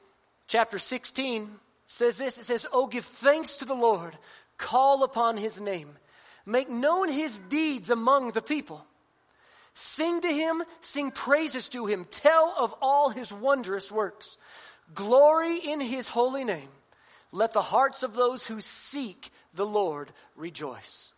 chapter 0.46 0.78
16 0.78 1.50
says 1.86 2.18
this 2.18 2.38
it 2.38 2.44
says, 2.44 2.66
Oh, 2.72 2.86
give 2.86 3.04
thanks 3.04 3.56
to 3.56 3.64
the 3.64 3.74
Lord, 3.74 4.16
call 4.56 5.04
upon 5.04 5.36
his 5.36 5.60
name, 5.60 5.90
make 6.44 6.68
known 6.68 7.10
his 7.10 7.40
deeds 7.40 7.90
among 7.90 8.32
the 8.32 8.42
people. 8.42 8.84
Sing 9.74 10.20
to 10.20 10.28
him, 10.28 10.62
sing 10.80 11.12
praises 11.12 11.68
to 11.68 11.86
him, 11.86 12.04
tell 12.10 12.52
of 12.58 12.74
all 12.82 13.10
his 13.10 13.32
wondrous 13.32 13.92
works. 13.92 14.36
Glory 14.94 15.56
in 15.56 15.80
his 15.80 16.08
holy 16.08 16.44
name. 16.44 16.68
Let 17.32 17.52
the 17.52 17.62
hearts 17.62 18.02
of 18.02 18.14
those 18.14 18.46
who 18.46 18.60
seek 18.60 19.30
the 19.54 19.66
Lord 19.66 20.10
rejoice. 20.36 21.12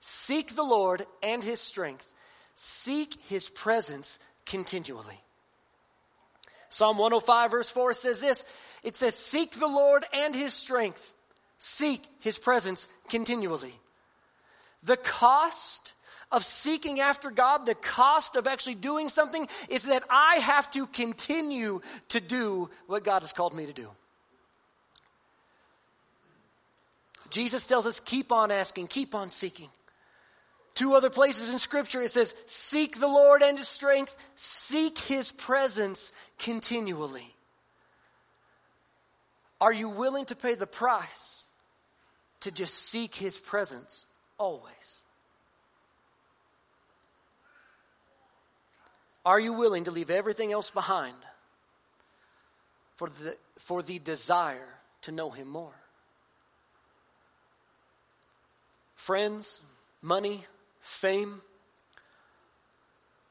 Seek 0.00 0.54
the 0.54 0.62
Lord 0.62 1.06
and 1.22 1.42
his 1.42 1.60
strength. 1.60 2.08
Seek 2.54 3.20
his 3.28 3.50
presence 3.50 4.18
continually. 4.46 5.20
Psalm 6.68 6.98
105 6.98 7.50
verse 7.50 7.70
4 7.70 7.92
says 7.92 8.20
this. 8.20 8.44
It 8.82 8.96
says, 8.96 9.14
seek 9.14 9.52
the 9.52 9.66
Lord 9.68 10.04
and 10.12 10.34
his 10.34 10.52
strength. 10.52 11.14
Seek 11.58 12.04
his 12.20 12.38
presence 12.38 12.88
continually. 13.08 13.74
The 14.82 14.96
cost 14.96 15.94
of 16.34 16.44
seeking 16.44 17.00
after 17.00 17.30
God, 17.30 17.64
the 17.64 17.74
cost 17.74 18.36
of 18.36 18.46
actually 18.46 18.74
doing 18.74 19.08
something 19.08 19.48
is 19.68 19.84
that 19.84 20.02
I 20.10 20.36
have 20.36 20.70
to 20.72 20.86
continue 20.88 21.80
to 22.08 22.20
do 22.20 22.68
what 22.86 23.04
God 23.04 23.22
has 23.22 23.32
called 23.32 23.54
me 23.54 23.66
to 23.66 23.72
do. 23.72 23.88
Jesus 27.30 27.66
tells 27.66 27.86
us 27.86 28.00
keep 28.00 28.32
on 28.32 28.50
asking, 28.50 28.88
keep 28.88 29.14
on 29.14 29.30
seeking. 29.30 29.68
Two 30.74 30.94
other 30.94 31.10
places 31.10 31.50
in 31.50 31.58
scripture 31.60 32.02
it 32.02 32.10
says, 32.10 32.34
seek 32.46 32.98
the 32.98 33.06
Lord 33.06 33.42
and 33.42 33.56
his 33.56 33.68
strength, 33.68 34.16
seek 34.34 34.98
his 34.98 35.30
presence 35.30 36.12
continually. 36.38 37.32
Are 39.60 39.72
you 39.72 39.88
willing 39.88 40.26
to 40.26 40.36
pay 40.36 40.56
the 40.56 40.66
price 40.66 41.46
to 42.40 42.50
just 42.50 42.74
seek 42.74 43.14
his 43.14 43.38
presence 43.38 44.04
always? 44.36 45.04
Are 49.24 49.40
you 49.40 49.54
willing 49.54 49.84
to 49.84 49.90
leave 49.90 50.10
everything 50.10 50.52
else 50.52 50.70
behind 50.70 51.16
for 52.96 53.08
the, 53.08 53.36
for 53.58 53.82
the 53.82 53.98
desire 53.98 54.68
to 55.02 55.12
know 55.12 55.30
Him 55.30 55.48
more? 55.48 55.74
Friends, 58.96 59.60
money, 60.02 60.44
fame, 60.80 61.40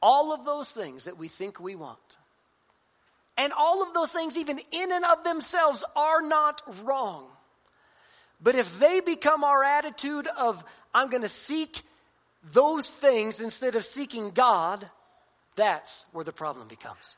all 0.01 0.33
of 0.33 0.45
those 0.45 0.69
things 0.69 1.05
that 1.05 1.17
we 1.17 1.27
think 1.27 1.59
we 1.59 1.75
want. 1.75 1.97
And 3.37 3.53
all 3.53 3.81
of 3.81 3.93
those 3.93 4.11
things, 4.11 4.37
even 4.37 4.59
in 4.71 4.91
and 4.91 5.05
of 5.05 5.23
themselves, 5.23 5.83
are 5.95 6.21
not 6.21 6.61
wrong. 6.83 7.27
But 8.41 8.55
if 8.55 8.77
they 8.79 8.99
become 8.99 9.43
our 9.43 9.63
attitude 9.63 10.27
of, 10.27 10.63
I'm 10.93 11.09
going 11.09 11.23
to 11.23 11.29
seek 11.29 11.81
those 12.51 12.91
things 12.91 13.39
instead 13.39 13.75
of 13.75 13.85
seeking 13.85 14.31
God, 14.31 14.87
that's 15.55 16.05
where 16.11 16.23
the 16.25 16.33
problem 16.33 16.67
becomes. 16.67 17.17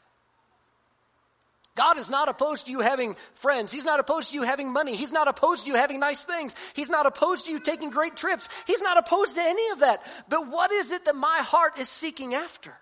God 1.75 1.97
is 1.97 2.09
not 2.09 2.29
opposed 2.29 2.65
to 2.65 2.71
you 2.71 2.79
having 2.79 3.17
friends. 3.33 3.71
He's 3.71 3.83
not 3.83 3.99
opposed 3.99 4.29
to 4.29 4.35
you 4.35 4.43
having 4.43 4.71
money. 4.71 4.95
He's 4.95 5.11
not 5.11 5.27
opposed 5.27 5.65
to 5.65 5.71
you 5.71 5.75
having 5.75 5.99
nice 5.99 6.23
things. 6.23 6.55
He's 6.73 6.89
not 6.89 7.05
opposed 7.05 7.45
to 7.45 7.51
you 7.51 7.59
taking 7.59 7.89
great 7.89 8.15
trips. 8.15 8.47
He's 8.65 8.81
not 8.81 8.97
opposed 8.97 9.35
to 9.35 9.41
any 9.41 9.69
of 9.71 9.79
that. 9.79 10.01
But 10.29 10.47
what 10.47 10.71
is 10.71 10.91
it 10.91 11.03
that 11.05 11.15
my 11.15 11.39
heart 11.39 11.77
is 11.77 11.89
seeking 11.89 12.33
after? 12.33 12.73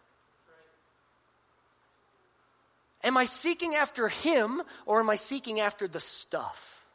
Am 3.03 3.17
I 3.17 3.25
seeking 3.25 3.75
after 3.75 4.07
Him 4.07 4.61
or 4.85 4.99
am 4.99 5.09
I 5.09 5.15
seeking 5.15 5.59
after 5.59 5.87
the 5.87 5.99
stuff? 5.99 6.85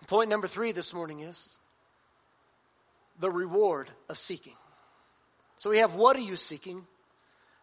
And 0.00 0.08
point 0.08 0.30
number 0.30 0.48
three 0.48 0.72
this 0.72 0.94
morning 0.94 1.20
is 1.20 1.50
the 3.18 3.30
reward 3.30 3.90
of 4.08 4.18
seeking. 4.18 4.56
So 5.56 5.70
we 5.70 5.78
have 5.78 5.94
what 5.94 6.16
are 6.16 6.20
you 6.20 6.36
seeking? 6.36 6.86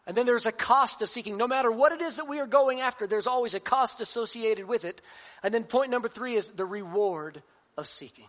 And 0.08 0.17
then 0.17 0.25
there's 0.25 0.48
a 0.48 0.51
cost 0.51 1.01
of 1.01 1.10
seeking. 1.10 1.38
No 1.38 1.48
matter 1.48 1.72
what 1.72 1.91
it 1.91 2.01
is 2.01 2.17
that 2.17 2.27
we 2.27 2.39
are 2.39 2.48
going 2.48 2.79
after, 2.79 3.05
there's 3.05 3.27
always 3.27 3.53
a 3.53 3.60
cost 3.60 4.01
associated 4.01 4.67
with 4.67 4.84
it. 4.84 5.01
And 5.43 5.53
then 5.53 5.63
point 5.63 5.91
number 5.91 6.10
three 6.10 6.36
is 6.36 6.50
the 6.51 6.65
reward 6.65 7.41
of 7.77 7.88
seeking. 7.88 8.25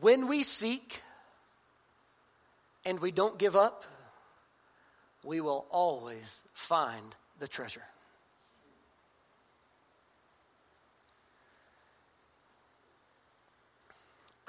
When 0.00 0.28
we 0.28 0.44
seek 0.44 1.02
and 2.84 3.00
we 3.00 3.10
don't 3.10 3.38
give 3.38 3.56
up, 3.56 3.84
we 5.24 5.40
will 5.40 5.66
always 5.70 6.42
find 6.54 7.14
the 7.38 7.48
treasure. 7.48 7.82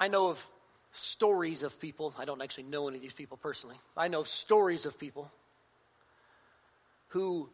I 0.00 0.08
know 0.08 0.30
of 0.30 0.44
stories 0.92 1.62
of 1.62 1.78
people, 1.78 2.14
I 2.18 2.24
don't 2.24 2.42
actually 2.42 2.64
know 2.64 2.88
any 2.88 2.96
of 2.96 3.02
these 3.02 3.12
people 3.12 3.36
personally. 3.36 3.76
I 3.96 4.08
know 4.08 4.22
stories 4.22 4.86
of 4.86 4.98
people 4.98 5.30
who 7.08 7.50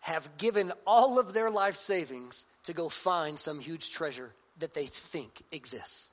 have 0.00 0.36
given 0.36 0.72
all 0.86 1.18
of 1.18 1.32
their 1.32 1.50
life 1.50 1.74
savings 1.74 2.44
to 2.64 2.72
go 2.72 2.88
find 2.88 3.38
some 3.38 3.58
huge 3.58 3.90
treasure 3.90 4.30
that 4.58 4.74
they 4.74 4.86
think 4.86 5.42
exists. 5.50 6.10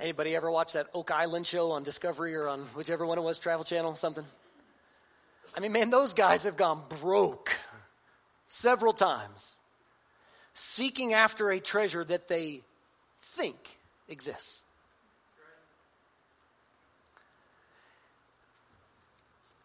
Anybody 0.00 0.34
ever 0.34 0.50
watch 0.50 0.72
that 0.72 0.88
Oak 0.94 1.10
Island 1.10 1.46
show 1.46 1.72
on 1.72 1.84
Discovery 1.84 2.34
or 2.34 2.48
on 2.48 2.62
whichever 2.74 3.06
one 3.06 3.18
it 3.18 3.22
was, 3.22 3.38
Travel 3.38 3.64
Channel, 3.64 3.94
something? 3.94 4.24
I 5.56 5.60
mean, 5.60 5.72
man, 5.72 5.90
those 5.90 6.14
guys 6.14 6.44
have 6.44 6.56
gone 6.56 6.82
broke 7.00 7.54
several 8.48 8.94
times 8.94 9.54
seeking 10.54 11.12
after 11.12 11.50
a 11.50 11.60
treasure 11.60 12.02
that 12.04 12.26
they 12.26 12.62
think 13.20 13.78
exists. 14.12 14.64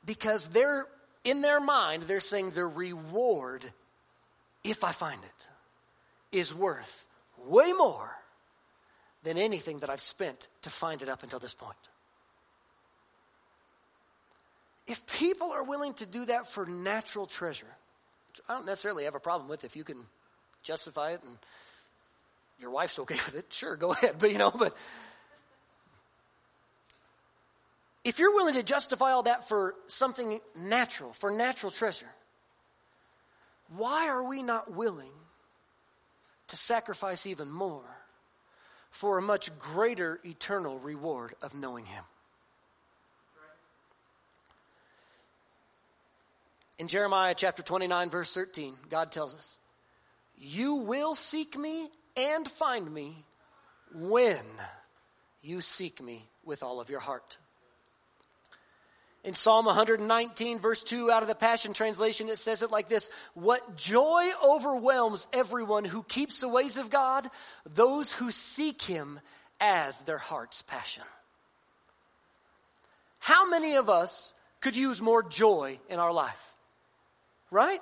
Because 0.05 0.47
they're 0.47 0.85
in 1.23 1.41
their 1.41 1.59
mind, 1.59 2.03
they're 2.03 2.19
saying 2.21 2.51
the 2.51 2.65
reward, 2.65 3.65
if 4.63 4.83
I 4.83 4.93
find 4.93 5.21
it, 5.21 6.37
is 6.37 6.55
worth 6.55 7.05
way 7.45 7.73
more 7.73 8.09
than 9.23 9.37
anything 9.37 9.79
that 9.79 9.89
I've 9.89 10.01
spent 10.01 10.47
to 10.61 10.69
find 10.69 11.01
it 11.01 11.09
up 11.09 11.23
until 11.23 11.39
this 11.39 11.53
point. 11.53 11.75
If 14.87 15.05
people 15.05 15.51
are 15.51 15.63
willing 15.63 15.93
to 15.95 16.05
do 16.05 16.25
that 16.25 16.49
for 16.49 16.65
natural 16.65 17.27
treasure, 17.27 17.67
I 18.47 18.53
don't 18.53 18.65
necessarily 18.65 19.03
have 19.03 19.15
a 19.15 19.19
problem 19.19 19.49
with 19.49 19.65
if 19.65 19.75
you 19.75 19.83
can 19.83 19.97
justify 20.63 21.11
it 21.11 21.21
and 21.23 21.37
your 22.59 22.71
wife's 22.71 22.99
okay 22.99 23.15
with 23.25 23.35
it, 23.35 23.45
sure, 23.49 23.75
go 23.75 23.93
ahead. 23.93 24.15
But 24.19 24.31
you 24.31 24.37
know, 24.37 24.51
but 24.51 24.75
if 28.03 28.19
you're 28.19 28.33
willing 28.33 28.53
to 28.53 28.63
justify 28.63 29.11
all 29.11 29.23
that 29.23 29.47
for 29.49 29.75
something 29.87 30.39
natural, 30.55 31.13
for 31.13 31.29
natural 31.29 31.71
treasure, 31.71 32.09
why 33.75 34.07
are 34.07 34.23
we 34.23 34.41
not 34.41 34.71
willing 34.71 35.11
to 36.47 36.55
sacrifice 36.55 37.25
even 37.25 37.51
more 37.51 37.83
for 38.91 39.17
a 39.17 39.21
much 39.21 39.57
greater 39.59 40.19
eternal 40.23 40.79
reward 40.79 41.35
of 41.41 41.53
knowing 41.53 41.85
Him? 41.85 42.03
In 46.79 46.87
Jeremiah 46.87 47.33
chapter 47.35 47.63
29, 47.63 48.09
verse 48.09 48.33
13, 48.33 48.75
God 48.89 49.11
tells 49.11 49.35
us, 49.35 49.57
You 50.37 50.75
will 50.75 51.15
seek 51.15 51.57
me 51.57 51.89
and 52.15 52.47
find 52.47 52.91
me 52.91 53.25
when 53.93 54.45
you 55.41 55.61
seek 55.61 56.01
me 56.01 56.29
with 56.43 56.63
all 56.63 56.79
of 56.79 56.89
your 56.89 56.99
heart. 56.99 57.37
In 59.23 59.33
Psalm 59.33 59.65
119, 59.65 60.59
verse 60.59 60.83
2, 60.83 61.11
out 61.11 61.21
of 61.21 61.27
the 61.27 61.35
Passion 61.35 61.73
Translation, 61.73 62.29
it 62.29 62.37
says 62.37 62.61
it 62.61 62.71
like 62.71 62.87
this 62.87 63.09
What 63.33 63.75
joy 63.75 64.29
overwhelms 64.45 65.27
everyone 65.33 65.83
who 65.83 66.03
keeps 66.03 66.39
the 66.39 66.47
ways 66.47 66.77
of 66.77 66.89
God, 66.89 67.29
those 67.65 68.13
who 68.13 68.31
seek 68.31 68.81
Him 68.81 69.19
as 69.59 69.99
their 70.01 70.17
heart's 70.17 70.61
passion. 70.61 71.03
How 73.19 73.49
many 73.49 73.75
of 73.75 73.89
us 73.89 74.31
could 74.61 74.77
use 74.77 75.01
more 75.01 75.23
joy 75.23 75.79
in 75.89 75.99
our 75.99 76.13
life? 76.13 76.55
Right? 77.51 77.81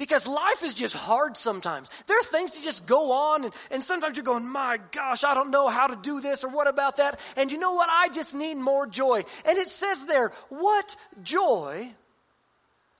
Because 0.00 0.26
life 0.26 0.62
is 0.62 0.74
just 0.74 0.96
hard 0.96 1.36
sometimes. 1.36 1.90
There 2.06 2.18
are 2.18 2.22
things 2.22 2.56
that 2.56 2.64
just 2.64 2.86
go 2.86 3.12
on, 3.12 3.44
and, 3.44 3.54
and, 3.70 3.84
sometimes 3.84 4.16
you're 4.16 4.24
going, 4.24 4.48
My 4.48 4.78
gosh, 4.92 5.24
I 5.24 5.34
don't 5.34 5.50
know 5.50 5.68
how 5.68 5.88
to 5.88 5.96
do 5.96 6.22
this, 6.22 6.42
or 6.42 6.48
what 6.48 6.68
about 6.68 6.96
that? 6.96 7.20
And 7.36 7.52
you 7.52 7.58
know 7.58 7.74
what? 7.74 7.90
I 7.92 8.08
just 8.08 8.34
need 8.34 8.54
more 8.54 8.86
joy. 8.86 9.22
And 9.44 9.58
it 9.58 9.68
says 9.68 10.06
there, 10.06 10.32
What 10.48 10.96
joy 11.22 11.90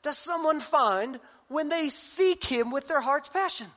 does 0.02 0.18
someone 0.18 0.60
find 0.60 1.18
when 1.48 1.70
they 1.70 1.88
seek 1.88 2.44
Him 2.44 2.70
with 2.70 2.86
their 2.86 3.00
heart's 3.00 3.30
passion? 3.30 3.68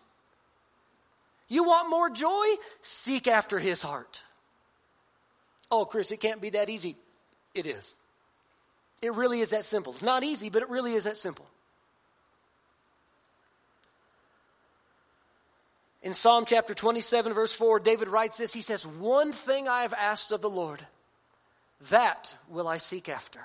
You 1.47 1.63
want 1.63 1.89
more 1.89 2.09
joy? 2.09 2.45
Seek 2.81 3.29
after 3.29 3.57
His 3.57 3.81
heart. 3.81 4.21
Oh, 5.71 5.85
Chris, 5.85 6.11
it 6.11 6.19
can't 6.19 6.41
be 6.41 6.49
that 6.49 6.69
easy. 6.69 6.97
It 7.55 7.67
is. 7.67 7.95
It 9.01 9.13
really 9.13 9.39
is 9.39 9.51
that 9.51 9.63
simple. 9.63 9.93
It's 9.93 10.01
not 10.01 10.23
easy, 10.23 10.49
but 10.49 10.61
it 10.61 10.69
really 10.69 10.91
is 10.91 11.05
that 11.05 11.15
simple. 11.15 11.47
In 16.03 16.13
Psalm 16.13 16.43
chapter 16.45 16.73
27, 16.73 17.31
verse 17.31 17.53
4, 17.53 17.79
David 17.79 18.09
writes 18.09 18.37
this 18.37 18.53
He 18.53 18.61
says, 18.61 18.85
One 18.85 19.31
thing 19.31 19.69
I 19.69 19.83
have 19.83 19.93
asked 19.93 20.33
of 20.33 20.41
the 20.41 20.49
Lord, 20.49 20.85
that 21.89 22.35
will 22.49 22.67
I 22.67 22.77
seek 22.77 23.07
after, 23.07 23.39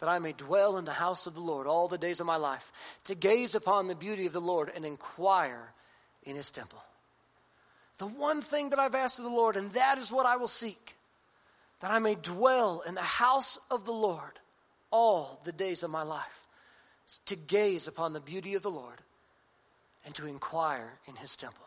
that 0.00 0.08
I 0.08 0.18
may 0.18 0.32
dwell 0.32 0.78
in 0.78 0.86
the 0.86 0.92
house 0.92 1.26
of 1.26 1.34
the 1.34 1.40
Lord 1.40 1.66
all 1.66 1.86
the 1.86 1.98
days 1.98 2.18
of 2.18 2.26
my 2.26 2.36
life, 2.36 2.72
to 3.04 3.14
gaze 3.14 3.54
upon 3.54 3.88
the 3.88 3.94
beauty 3.94 4.24
of 4.24 4.32
the 4.32 4.40
Lord 4.40 4.72
and 4.74 4.86
inquire 4.86 5.70
in 6.24 6.34
his 6.34 6.50
temple. 6.50 6.82
The 7.98 8.06
one 8.06 8.40
thing 8.40 8.70
that 8.70 8.78
I've 8.78 8.94
asked 8.94 9.18
of 9.18 9.26
the 9.26 9.30
Lord, 9.30 9.56
and 9.56 9.70
that 9.72 9.98
is 9.98 10.10
what 10.10 10.26
I 10.26 10.36
will 10.36 10.48
seek, 10.48 10.96
that 11.80 11.90
I 11.90 11.98
may 11.98 12.14
dwell 12.14 12.82
in 12.86 12.94
the 12.94 13.02
house 13.02 13.58
of 13.70 13.84
the 13.84 13.92
Lord 13.92 14.38
all 14.90 15.40
the 15.44 15.52
days 15.52 15.82
of 15.82 15.90
my 15.90 16.04
life, 16.04 16.46
to 17.26 17.36
gaze 17.36 17.86
upon 17.86 18.14
the 18.14 18.20
beauty 18.20 18.54
of 18.54 18.62
the 18.62 18.70
Lord 18.70 18.98
and 20.06 20.14
to 20.14 20.26
inquire 20.26 20.92
in 21.06 21.16
his 21.16 21.36
temple. 21.36 21.65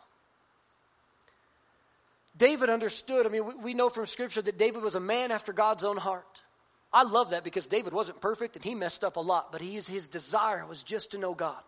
David 2.39 2.69
understood. 2.69 3.27
I 3.27 3.29
mean, 3.29 3.61
we 3.61 3.75
know 3.75 3.89
from 3.89 4.07
Scripture 4.07 4.41
that 4.41 4.57
David 4.57 4.81
was 4.81 4.95
a 4.95 4.99
man 4.99 5.29
after 5.29 5.53
God's 5.53 5.83
own 5.83 5.97
heart. 5.97 6.41
I 6.91 7.03
love 7.03 7.31
that 7.31 7.43
because 7.43 7.67
David 7.67 7.93
wasn't 7.93 8.19
perfect 8.21 8.55
and 8.55 8.65
he 8.65 8.73
messed 8.73 9.03
up 9.03 9.17
a 9.17 9.19
lot, 9.19 9.51
but 9.51 9.61
his, 9.61 9.87
his 9.87 10.07
desire 10.07 10.65
was 10.65 10.81
just 10.81 11.11
to 11.11 11.19
know 11.19 11.35
God. 11.35 11.61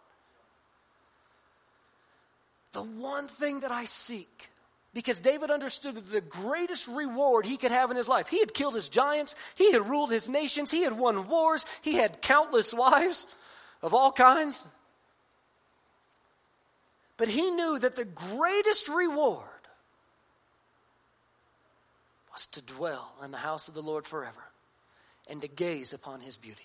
The 2.71 2.81
one 2.81 3.27
thing 3.27 3.59
that 3.59 3.71
I 3.71 3.85
seek, 3.85 4.49
because 4.93 5.19
David 5.19 5.51
understood 5.51 5.95
that 5.95 6.09
the 6.09 6.21
greatest 6.21 6.87
reward 6.87 7.45
he 7.45 7.57
could 7.57 7.71
have 7.71 7.91
in 7.91 7.97
his 7.97 8.07
life, 8.07 8.29
he 8.29 8.39
had 8.39 8.53
killed 8.53 8.73
his 8.73 8.87
giants, 8.87 9.35
he 9.55 9.73
had 9.73 9.87
ruled 9.87 10.09
his 10.09 10.29
nations, 10.29 10.71
he 10.71 10.83
had 10.83 10.97
won 10.97 11.27
wars, 11.27 11.65
he 11.81 11.95
had 11.95 12.21
countless 12.21 12.73
wives 12.73 13.27
of 13.81 13.93
all 13.93 14.11
kinds. 14.11 14.65
But 17.17 17.27
he 17.27 17.51
knew 17.51 17.77
that 17.77 17.97
the 17.97 18.05
greatest 18.05 18.87
reward 18.87 19.50
to 22.47 22.61
dwell 22.61 23.13
in 23.23 23.31
the 23.31 23.37
house 23.37 23.67
of 23.67 23.73
the 23.73 23.81
Lord 23.81 24.05
forever 24.05 24.43
and 25.29 25.41
to 25.41 25.47
gaze 25.47 25.93
upon 25.93 26.21
his 26.21 26.37
beauty. 26.37 26.63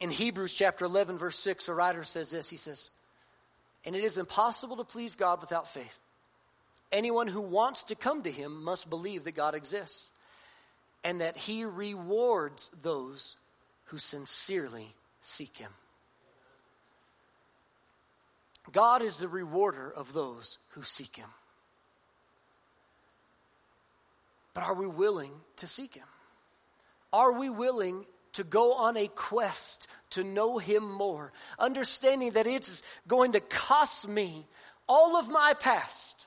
In 0.00 0.10
Hebrews 0.10 0.52
chapter 0.52 0.84
11, 0.84 1.18
verse 1.18 1.38
6, 1.38 1.68
a 1.68 1.74
writer 1.74 2.04
says 2.04 2.30
this 2.30 2.50
He 2.50 2.56
says, 2.56 2.90
And 3.86 3.96
it 3.96 4.04
is 4.04 4.18
impossible 4.18 4.76
to 4.76 4.84
please 4.84 5.16
God 5.16 5.40
without 5.40 5.68
faith. 5.68 5.98
Anyone 6.92 7.26
who 7.26 7.40
wants 7.40 7.84
to 7.84 7.94
come 7.94 8.22
to 8.22 8.30
him 8.30 8.62
must 8.62 8.90
believe 8.90 9.24
that 9.24 9.34
God 9.34 9.54
exists 9.54 10.10
and 11.02 11.20
that 11.20 11.36
he 11.36 11.64
rewards 11.64 12.70
those 12.82 13.36
who 13.86 13.98
sincerely 13.98 14.94
seek 15.22 15.56
him. 15.56 15.70
God 18.72 19.02
is 19.02 19.18
the 19.18 19.28
rewarder 19.28 19.90
of 19.90 20.12
those 20.12 20.58
who 20.70 20.82
seek 20.82 21.16
Him. 21.16 21.28
But 24.54 24.64
are 24.64 24.74
we 24.74 24.86
willing 24.86 25.32
to 25.56 25.66
seek 25.66 25.94
Him? 25.94 26.06
Are 27.12 27.32
we 27.32 27.50
willing 27.50 28.06
to 28.32 28.44
go 28.44 28.74
on 28.74 28.96
a 28.96 29.08
quest 29.08 29.86
to 30.10 30.24
know 30.24 30.58
Him 30.58 30.90
more, 30.90 31.32
understanding 31.58 32.32
that 32.32 32.46
it's 32.46 32.82
going 33.06 33.32
to 33.32 33.40
cost 33.40 34.08
me 34.08 34.46
all 34.88 35.16
of 35.16 35.28
my 35.28 35.54
past? 35.58 36.26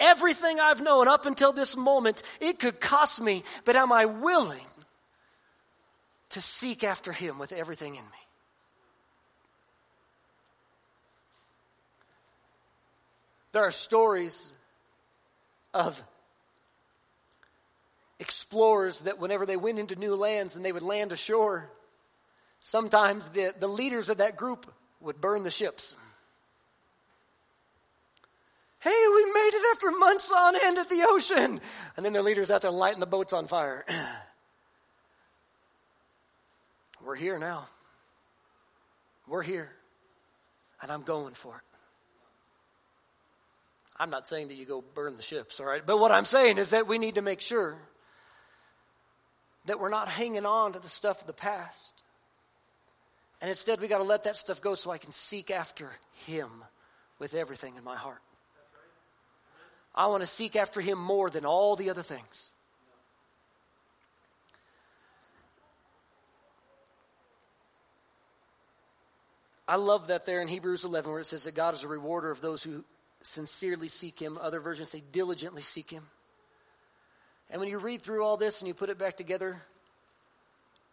Everything 0.00 0.58
I've 0.58 0.80
known 0.80 1.06
up 1.06 1.26
until 1.26 1.52
this 1.52 1.76
moment, 1.76 2.22
it 2.40 2.58
could 2.58 2.80
cost 2.80 3.20
me, 3.20 3.44
but 3.64 3.76
am 3.76 3.92
I 3.92 4.06
willing 4.06 4.66
to 6.30 6.40
seek 6.40 6.82
after 6.82 7.12
Him 7.12 7.38
with 7.38 7.52
everything 7.52 7.94
in 7.94 8.02
me? 8.02 8.23
There 13.54 13.62
are 13.62 13.70
stories 13.70 14.52
of 15.72 16.02
explorers 18.18 19.02
that 19.02 19.20
whenever 19.20 19.46
they 19.46 19.56
went 19.56 19.78
into 19.78 19.94
new 19.94 20.16
lands 20.16 20.56
and 20.56 20.64
they 20.64 20.72
would 20.72 20.82
land 20.82 21.12
ashore, 21.12 21.70
sometimes 22.58 23.28
the, 23.28 23.54
the 23.60 23.68
leaders 23.68 24.08
of 24.08 24.16
that 24.16 24.36
group 24.36 24.66
would 25.00 25.20
burn 25.20 25.44
the 25.44 25.52
ships. 25.52 25.94
Hey, 28.80 28.90
we 28.90 29.24
made 29.26 29.50
it 29.54 29.62
after 29.72 29.92
months 29.92 30.32
on 30.32 30.56
end 30.60 30.78
at 30.78 30.88
the 30.88 31.04
ocean. 31.06 31.60
And 31.96 32.04
then 32.04 32.12
the 32.12 32.24
leader's 32.24 32.50
out 32.50 32.62
there 32.62 32.72
lighting 32.72 32.98
the 32.98 33.06
boats 33.06 33.32
on 33.32 33.46
fire. 33.46 33.86
We're 37.06 37.14
here 37.14 37.38
now. 37.38 37.68
We're 39.28 39.42
here. 39.42 39.70
And 40.82 40.90
I'm 40.90 41.02
going 41.02 41.34
for 41.34 41.54
it. 41.54 41.73
I'm 43.96 44.10
not 44.10 44.26
saying 44.26 44.48
that 44.48 44.54
you 44.54 44.64
go 44.64 44.82
burn 44.94 45.16
the 45.16 45.22
ships, 45.22 45.60
all 45.60 45.66
right? 45.66 45.84
But 45.84 45.98
what 45.98 46.10
I'm 46.10 46.24
saying 46.24 46.58
is 46.58 46.70
that 46.70 46.88
we 46.88 46.98
need 46.98 47.14
to 47.14 47.22
make 47.22 47.40
sure 47.40 47.76
that 49.66 49.78
we're 49.78 49.90
not 49.90 50.08
hanging 50.08 50.44
on 50.44 50.72
to 50.72 50.78
the 50.78 50.88
stuff 50.88 51.20
of 51.20 51.26
the 51.26 51.32
past. 51.32 52.02
And 53.40 53.48
instead, 53.48 53.80
we 53.80 53.88
got 53.88 53.98
to 53.98 54.04
let 54.04 54.24
that 54.24 54.36
stuff 54.36 54.60
go 54.60 54.74
so 54.74 54.90
I 54.90 54.98
can 54.98 55.12
seek 55.12 55.50
after 55.50 55.92
Him 56.26 56.50
with 57.18 57.34
everything 57.34 57.76
in 57.76 57.84
my 57.84 57.96
heart. 57.96 58.20
I 59.94 60.08
want 60.08 60.22
to 60.22 60.26
seek 60.26 60.56
after 60.56 60.80
Him 60.80 60.98
more 60.98 61.30
than 61.30 61.44
all 61.44 61.76
the 61.76 61.90
other 61.90 62.02
things. 62.02 62.50
I 69.66 69.76
love 69.76 70.08
that 70.08 70.26
there 70.26 70.42
in 70.42 70.48
Hebrews 70.48 70.84
11 70.84 71.10
where 71.10 71.20
it 71.20 71.24
says 71.24 71.44
that 71.44 71.54
God 71.54 71.74
is 71.74 71.84
a 71.84 71.88
rewarder 71.88 72.30
of 72.30 72.40
those 72.40 72.62
who 72.62 72.84
sincerely 73.24 73.88
seek 73.88 74.20
Him. 74.20 74.38
Other 74.40 74.60
versions 74.60 74.90
say 74.90 75.02
diligently 75.10 75.62
seek 75.62 75.90
Him. 75.90 76.04
And 77.50 77.60
when 77.60 77.68
you 77.68 77.78
read 77.78 78.02
through 78.02 78.22
all 78.22 78.36
this 78.36 78.60
and 78.60 78.68
you 78.68 78.74
put 78.74 78.90
it 78.90 78.98
back 78.98 79.16
together, 79.16 79.60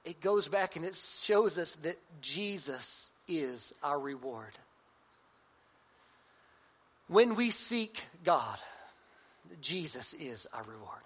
it 0.03 0.19
goes 0.19 0.47
back 0.47 0.75
and 0.75 0.85
it 0.85 0.95
shows 0.95 1.57
us 1.57 1.73
that 1.83 1.99
Jesus 2.21 3.09
is 3.27 3.73
our 3.83 3.99
reward. 3.99 4.57
When 7.07 7.35
we 7.35 7.49
seek 7.49 8.03
God, 8.23 8.57
Jesus 9.61 10.13
is 10.13 10.47
our 10.53 10.63
reward. 10.63 11.01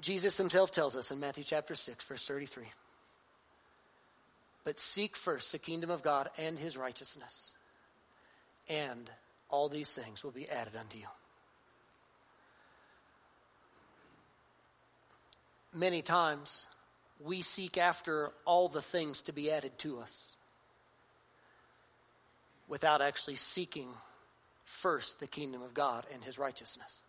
Jesus 0.00 0.38
himself 0.38 0.70
tells 0.70 0.96
us 0.96 1.10
in 1.10 1.20
Matthew 1.20 1.44
chapter 1.44 1.74
6, 1.74 2.02
verse 2.04 2.26
33 2.26 2.64
But 4.64 4.78
seek 4.78 5.16
first 5.16 5.52
the 5.52 5.58
kingdom 5.58 5.90
of 5.90 6.02
God 6.02 6.28
and 6.36 6.58
his 6.58 6.76
righteousness, 6.76 7.54
and 8.68 9.10
all 9.48 9.68
these 9.68 9.90
things 9.90 10.22
will 10.22 10.30
be 10.30 10.48
added 10.48 10.76
unto 10.76 10.98
you. 10.98 11.06
Many 15.72 16.02
times 16.02 16.66
we 17.20 17.42
seek 17.42 17.78
after 17.78 18.30
all 18.44 18.68
the 18.68 18.82
things 18.82 19.22
to 19.22 19.32
be 19.32 19.50
added 19.50 19.78
to 19.78 20.00
us 20.00 20.34
without 22.68 23.02
actually 23.02 23.36
seeking 23.36 23.88
first 24.64 25.20
the 25.20 25.26
kingdom 25.26 25.62
of 25.62 25.74
God 25.74 26.06
and 26.12 26.24
his 26.24 26.38
righteousness. 26.38 27.00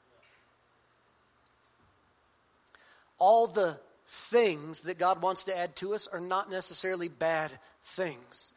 All 3.17 3.47
the 3.47 3.79
things 4.13 4.81
that 4.81 4.99
God 4.99 5.21
wants 5.21 5.45
to 5.45 5.57
add 5.57 5.73
to 5.77 5.93
us 5.93 6.07
are 6.07 6.19
not 6.19 6.51
necessarily 6.51 7.07
bad 7.07 7.49
things. 7.83 8.51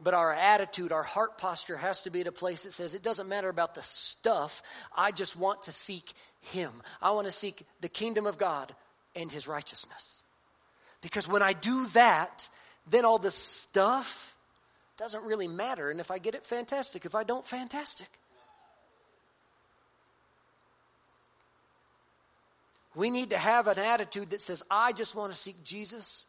But 0.00 0.14
our 0.14 0.32
attitude, 0.32 0.92
our 0.92 1.02
heart 1.02 1.36
posture 1.36 1.76
has 1.76 2.02
to 2.02 2.10
be 2.10 2.20
at 2.20 2.28
a 2.28 2.32
place 2.32 2.62
that 2.62 2.72
says, 2.72 2.94
it 2.94 3.02
doesn't 3.02 3.28
matter 3.28 3.48
about 3.48 3.74
the 3.74 3.82
stuff. 3.82 4.62
I 4.96 5.10
just 5.10 5.36
want 5.36 5.62
to 5.62 5.72
seek 5.72 6.12
Him. 6.52 6.70
I 7.02 7.10
want 7.10 7.26
to 7.26 7.32
seek 7.32 7.66
the 7.80 7.88
kingdom 7.88 8.24
of 8.24 8.38
God 8.38 8.72
and 9.16 9.32
His 9.32 9.48
righteousness. 9.48 10.22
Because 11.00 11.26
when 11.26 11.42
I 11.42 11.54
do 11.54 11.86
that, 11.88 12.48
then 12.88 13.04
all 13.04 13.18
the 13.18 13.32
stuff 13.32 14.36
doesn't 14.96 15.24
really 15.24 15.48
matter. 15.48 15.90
And 15.90 15.98
if 15.98 16.12
I 16.12 16.18
get 16.18 16.36
it, 16.36 16.46
fantastic. 16.46 17.04
If 17.04 17.16
I 17.16 17.24
don't, 17.24 17.44
fantastic. 17.44 18.19
We 23.00 23.08
need 23.08 23.30
to 23.30 23.38
have 23.38 23.66
an 23.66 23.78
attitude 23.78 24.28
that 24.28 24.42
says, 24.42 24.62
I 24.70 24.92
just 24.92 25.14
want 25.14 25.32
to 25.32 25.38
seek 25.38 25.64
Jesus 25.64 26.26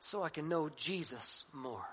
so 0.00 0.24
I 0.24 0.28
can 0.28 0.48
know 0.48 0.68
Jesus 0.74 1.44
more. 1.52 1.86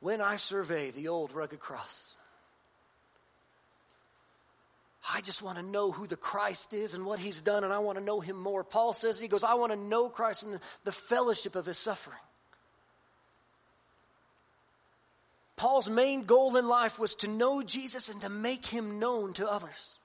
When 0.00 0.22
I 0.22 0.36
survey 0.36 0.90
the 0.90 1.08
old 1.08 1.34
rugged 1.34 1.60
cross, 1.60 2.16
I 5.12 5.20
just 5.20 5.42
want 5.42 5.58
to 5.58 5.62
know 5.62 5.90
who 5.90 6.06
the 6.06 6.16
Christ 6.16 6.72
is 6.72 6.94
and 6.94 7.04
what 7.04 7.18
he's 7.18 7.42
done, 7.42 7.62
and 7.62 7.70
I 7.70 7.80
want 7.80 7.98
to 7.98 8.04
know 8.04 8.20
him 8.20 8.36
more. 8.36 8.64
Paul 8.64 8.94
says, 8.94 9.20
he 9.20 9.28
goes, 9.28 9.44
I 9.44 9.52
want 9.52 9.72
to 9.72 9.78
know 9.78 10.08
Christ 10.08 10.44
and 10.44 10.54
the, 10.54 10.60
the 10.84 10.92
fellowship 10.92 11.56
of 11.56 11.66
his 11.66 11.76
suffering. 11.76 12.16
Paul's 15.56 15.90
main 15.90 16.22
goal 16.22 16.56
in 16.56 16.66
life 16.66 16.98
was 16.98 17.16
to 17.16 17.28
know 17.28 17.62
Jesus 17.62 18.08
and 18.08 18.22
to 18.22 18.30
make 18.30 18.64
him 18.64 18.98
known 18.98 19.34
to 19.34 19.46
others. 19.46 19.98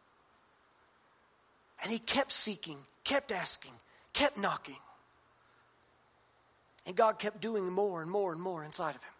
And 1.81 1.91
he 1.91 1.99
kept 1.99 2.31
seeking, 2.31 2.77
kept 3.03 3.31
asking, 3.31 3.73
kept 4.13 4.37
knocking. 4.37 4.77
And 6.85 6.95
God 6.95 7.19
kept 7.19 7.41
doing 7.41 7.71
more 7.71 8.01
and 8.01 8.09
more 8.09 8.31
and 8.31 8.41
more 8.41 8.63
inside 8.63 8.95
of 8.95 9.03
him. 9.03 9.11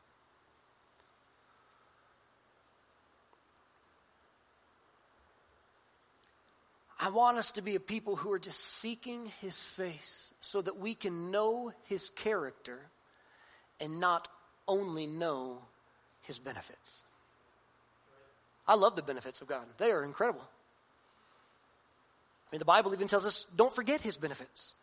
I 7.00 7.10
want 7.10 7.38
us 7.38 7.52
to 7.54 7.62
be 7.62 7.76
a 7.76 7.80
people 7.80 8.16
who 8.16 8.32
are 8.32 8.40
just 8.40 8.60
seeking 8.60 9.32
his 9.40 9.64
face 9.64 10.32
so 10.42 10.62
that 10.62 10.80
we 10.80 10.96
can 10.96 11.30
know 11.30 11.72
his 11.84 12.10
character 12.10 12.80
and 13.80 14.00
not 14.00 14.28
only 14.68 15.06
know 15.06 15.60
his 16.22 16.40
benefits. 16.40 17.04
I 18.68 18.74
love 18.74 18.96
the 18.96 19.04
benefits 19.04 19.42
of 19.42 19.48
God, 19.48 19.66
they 19.78 19.92
are 19.92 20.04
incredible. 20.04 20.42
I 22.50 22.56
mean, 22.56 22.60
the 22.60 22.66
Bible 22.66 22.94
even 22.94 23.08
tells 23.08 23.26
us 23.26 23.46
don't 23.56 23.74
forget 23.74 24.02
his 24.02 24.18
benefits. 24.18 24.74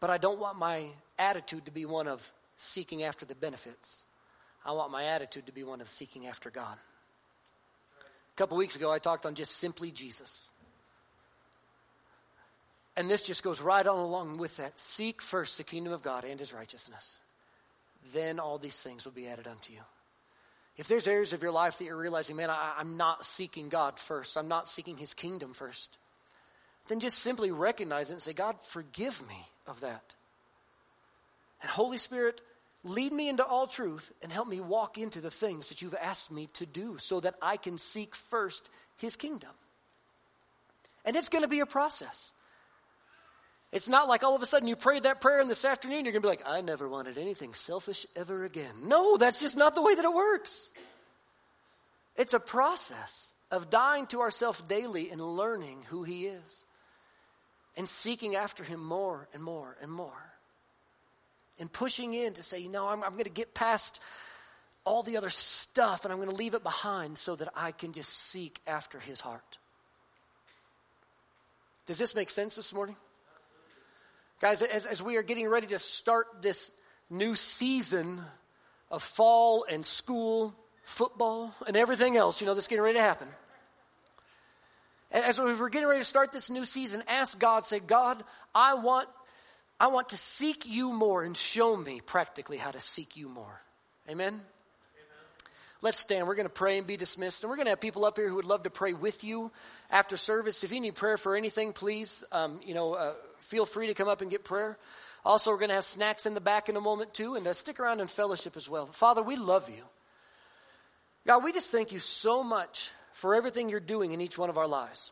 But 0.00 0.10
I 0.10 0.18
don't 0.18 0.40
want 0.40 0.58
my 0.58 0.86
attitude 1.18 1.66
to 1.66 1.70
be 1.70 1.84
one 1.84 2.08
of 2.08 2.32
seeking 2.56 3.02
after 3.02 3.26
the 3.26 3.34
benefits. 3.34 4.04
I 4.64 4.72
want 4.72 4.90
my 4.90 5.04
attitude 5.04 5.46
to 5.46 5.52
be 5.52 5.62
one 5.62 5.80
of 5.80 5.88
seeking 5.88 6.26
after 6.26 6.50
God 6.50 6.76
A 7.98 8.36
couple 8.36 8.56
weeks 8.56 8.76
ago, 8.76 8.90
I 8.90 8.98
talked 8.98 9.24
on 9.24 9.34
just 9.34 9.56
simply 9.56 9.90
Jesus. 9.90 10.48
And 12.96 13.08
this 13.08 13.22
just 13.22 13.42
goes 13.42 13.60
right 13.60 13.86
on 13.86 13.98
along 13.98 14.38
with 14.38 14.56
that. 14.56 14.78
Seek 14.78 15.22
first 15.22 15.56
the 15.56 15.64
kingdom 15.64 15.92
of 15.92 16.02
God 16.02 16.24
and 16.24 16.38
his 16.40 16.52
righteousness. 16.52 17.20
Then 18.12 18.40
all 18.40 18.58
these 18.58 18.82
things 18.82 19.04
will 19.04 19.12
be 19.12 19.28
added 19.28 19.46
unto 19.46 19.72
you. 19.72 19.80
If 20.80 20.88
there's 20.88 21.06
areas 21.06 21.32
of 21.32 21.42
your 21.42 21.52
life 21.52 21.78
that 21.78 21.84
you're 21.84 21.96
realizing, 21.96 22.34
man, 22.34 22.50
I, 22.50 22.74
I'm 22.78 22.96
not 22.96 23.24
seeking 23.24 23.68
God 23.68 24.00
first, 24.00 24.36
I'm 24.36 24.48
not 24.48 24.68
seeking 24.68 24.96
his 24.96 25.14
kingdom 25.14 25.52
first, 25.52 25.96
then 26.88 26.98
just 26.98 27.18
simply 27.18 27.52
recognize 27.52 28.10
it 28.10 28.14
and 28.14 28.22
say, 28.22 28.32
God, 28.32 28.56
forgive 28.66 29.20
me 29.28 29.46
of 29.68 29.80
that. 29.80 30.16
And 31.62 31.70
Holy 31.70 31.98
Spirit, 31.98 32.40
Lead 32.82 33.12
me 33.12 33.28
into 33.28 33.44
all 33.44 33.66
truth 33.66 34.10
and 34.22 34.32
help 34.32 34.48
me 34.48 34.60
walk 34.60 34.96
into 34.96 35.20
the 35.20 35.30
things 35.30 35.68
that 35.68 35.82
you've 35.82 35.94
asked 35.94 36.30
me 36.30 36.48
to 36.54 36.64
do 36.64 36.96
so 36.96 37.20
that 37.20 37.34
I 37.42 37.58
can 37.58 37.76
seek 37.76 38.14
first 38.14 38.70
His 38.96 39.16
kingdom. 39.16 39.50
And 41.04 41.14
it's 41.14 41.28
going 41.28 41.42
to 41.42 41.48
be 41.48 41.60
a 41.60 41.66
process. 41.66 42.32
It's 43.72 43.88
not 43.88 44.08
like 44.08 44.24
all 44.24 44.34
of 44.34 44.42
a 44.42 44.46
sudden 44.46 44.68
you 44.68 44.74
prayed 44.74 45.04
that 45.04 45.20
prayer 45.20 45.40
and 45.40 45.48
this 45.48 45.64
afternoon 45.64 46.04
you're 46.04 46.12
going 46.12 46.22
to 46.22 46.26
be 46.26 46.28
like, 46.28 46.42
I 46.46 46.60
never 46.60 46.88
wanted 46.88 47.18
anything 47.18 47.54
selfish 47.54 48.04
ever 48.16 48.44
again. 48.44 48.74
No, 48.84 49.16
that's 49.16 49.38
just 49.38 49.56
not 49.56 49.74
the 49.74 49.82
way 49.82 49.94
that 49.94 50.04
it 50.04 50.12
works. 50.12 50.68
It's 52.16 52.34
a 52.34 52.40
process 52.40 53.32
of 53.50 53.70
dying 53.70 54.06
to 54.08 54.20
ourselves 54.20 54.60
daily 54.62 55.10
and 55.10 55.20
learning 55.20 55.84
who 55.88 56.02
He 56.02 56.26
is 56.26 56.64
and 57.76 57.88
seeking 57.88 58.34
after 58.34 58.64
Him 58.64 58.84
more 58.84 59.28
and 59.32 59.42
more 59.42 59.76
and 59.80 59.90
more 59.90 60.30
and 61.60 61.70
pushing 61.70 62.14
in 62.14 62.32
to 62.32 62.42
say, 62.42 62.58
you 62.58 62.70
know, 62.70 62.88
I'm, 62.88 63.04
I'm 63.04 63.12
going 63.12 63.24
to 63.24 63.30
get 63.30 63.54
past 63.54 64.00
all 64.84 65.02
the 65.02 65.16
other 65.18 65.30
stuff 65.30 66.04
and 66.04 66.12
I'm 66.12 66.18
going 66.18 66.30
to 66.30 66.34
leave 66.34 66.54
it 66.54 66.62
behind 66.62 67.18
so 67.18 67.36
that 67.36 67.48
I 67.54 67.70
can 67.70 67.92
just 67.92 68.10
seek 68.10 68.60
after 68.66 68.98
his 68.98 69.20
heart. 69.20 69.58
Does 71.86 71.98
this 71.98 72.14
make 72.14 72.30
sense 72.30 72.56
this 72.56 72.72
morning? 72.72 72.96
Guys, 74.40 74.62
as, 74.62 74.86
as 74.86 75.02
we 75.02 75.18
are 75.18 75.22
getting 75.22 75.46
ready 75.46 75.66
to 75.66 75.78
start 75.78 76.26
this 76.40 76.72
new 77.10 77.34
season 77.34 78.24
of 78.90 79.02
fall 79.02 79.66
and 79.70 79.84
school, 79.84 80.54
football, 80.82 81.54
and 81.66 81.76
everything 81.76 82.16
else, 82.16 82.40
you 82.40 82.46
know, 82.46 82.54
that's 82.54 82.66
getting 82.66 82.82
ready 82.82 82.98
to 82.98 83.02
happen. 83.02 83.28
As 85.12 85.38
we're 85.38 85.68
getting 85.68 85.88
ready 85.88 86.00
to 86.00 86.06
start 86.06 86.32
this 86.32 86.50
new 86.50 86.64
season, 86.64 87.02
ask 87.06 87.38
God, 87.38 87.66
say, 87.66 87.80
God, 87.80 88.22
I 88.54 88.74
want 88.74 89.08
I 89.78 89.88
want 89.88 90.10
to 90.10 90.16
seek 90.16 90.66
you 90.66 90.92
more 90.92 91.24
and 91.24 91.36
show 91.36 91.74
me 91.74 92.00
practically 92.04 92.58
how 92.58 92.70
to 92.70 92.80
seek 92.80 93.16
you 93.16 93.28
more. 93.28 93.60
Amen? 94.08 94.34
Amen. 94.34 94.42
Let's 95.80 95.98
stand. 95.98 96.26
We're 96.26 96.34
going 96.34 96.46
to 96.46 96.50
pray 96.50 96.76
and 96.76 96.86
be 96.86 96.98
dismissed. 96.98 97.42
And 97.42 97.50
we're 97.50 97.56
going 97.56 97.64
to 97.64 97.70
have 97.70 97.80
people 97.80 98.04
up 98.04 98.18
here 98.18 98.28
who 98.28 98.34
would 98.36 98.44
love 98.44 98.64
to 98.64 98.70
pray 98.70 98.92
with 98.92 99.24
you 99.24 99.50
after 99.90 100.18
service. 100.18 100.64
If 100.64 100.72
you 100.72 100.80
need 100.80 100.96
prayer 100.96 101.16
for 101.16 101.34
anything, 101.34 101.72
please, 101.72 102.22
um, 102.30 102.60
you 102.62 102.74
know, 102.74 102.92
uh, 102.92 103.14
feel 103.50 103.66
free 103.66 103.88
to 103.88 103.94
come 103.94 104.08
up 104.08 104.22
and 104.22 104.30
get 104.30 104.44
prayer. 104.44 104.78
Also, 105.24 105.50
we're 105.50 105.58
going 105.58 105.70
to 105.70 105.74
have 105.74 105.84
snacks 105.84 106.24
in 106.24 106.34
the 106.34 106.40
back 106.40 106.68
in 106.68 106.76
a 106.76 106.80
moment 106.80 107.12
too, 107.12 107.34
and 107.34 107.46
uh, 107.46 107.52
stick 107.52 107.80
around 107.80 108.00
in 108.00 108.06
fellowship 108.06 108.56
as 108.56 108.68
well. 108.68 108.86
Father, 108.86 109.22
we 109.22 109.34
love 109.36 109.68
you. 109.68 109.82
God, 111.26 111.44
we 111.44 111.52
just 111.52 111.70
thank 111.70 111.92
you 111.92 111.98
so 111.98 112.42
much 112.42 112.92
for 113.12 113.34
everything 113.34 113.68
you're 113.68 113.80
doing 113.80 114.12
in 114.12 114.20
each 114.20 114.38
one 114.38 114.48
of 114.48 114.56
our 114.56 114.68
lives. 114.68 115.10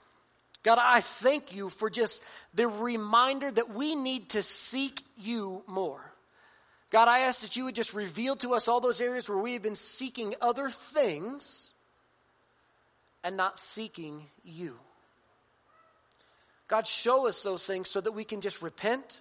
God, 0.62 0.78
I 0.80 1.00
thank 1.00 1.54
you 1.54 1.68
for 1.68 1.90
just 1.90 2.22
the 2.54 2.68
reminder 2.68 3.50
that 3.50 3.74
we 3.74 3.94
need 3.94 4.30
to 4.30 4.42
seek 4.42 5.02
you 5.18 5.62
more. 5.66 6.00
God, 6.90 7.08
I 7.08 7.20
ask 7.20 7.42
that 7.42 7.56
you 7.56 7.64
would 7.64 7.74
just 7.74 7.92
reveal 7.92 8.36
to 8.36 8.54
us 8.54 8.68
all 8.68 8.80
those 8.80 9.00
areas 9.00 9.28
where 9.28 9.38
we 9.38 9.52
have 9.54 9.62
been 9.62 9.76
seeking 9.76 10.34
other 10.40 10.70
things 10.70 11.72
and 13.22 13.36
not 13.36 13.58
seeking 13.58 14.24
you. 14.42 14.76
God, 16.68 16.86
show 16.86 17.26
us 17.26 17.42
those 17.42 17.66
things 17.66 17.88
so 17.88 18.00
that 18.00 18.12
we 18.12 18.24
can 18.24 18.40
just 18.40 18.62
repent. 18.62 19.20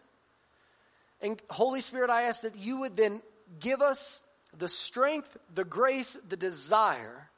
And 1.21 1.41
Holy 1.49 1.81
Spirit, 1.81 2.09
I 2.09 2.23
ask 2.23 2.41
that 2.41 2.57
you 2.57 2.81
would 2.81 2.95
then 2.95 3.21
give 3.59 3.81
us 3.81 4.21
the 4.57 4.67
strength, 4.67 5.35
the 5.55 5.63
grace, 5.63 6.17
the 6.27 6.37
desire 6.37 7.29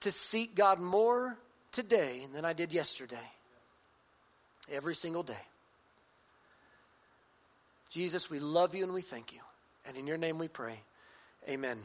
to 0.00 0.12
seek 0.12 0.54
God 0.54 0.80
more 0.80 1.36
today 1.72 2.26
than 2.34 2.44
I 2.44 2.52
did 2.52 2.72
yesterday. 2.72 3.16
Every 4.70 4.94
single 4.94 5.22
day. 5.22 5.34
Jesus, 7.90 8.28
we 8.28 8.38
love 8.38 8.74
you 8.74 8.84
and 8.84 8.92
we 8.92 9.00
thank 9.00 9.32
you. 9.32 9.40
And 9.86 9.96
in 9.96 10.06
your 10.06 10.18
name 10.18 10.38
we 10.38 10.48
pray. 10.48 10.78
Amen. 11.48 11.78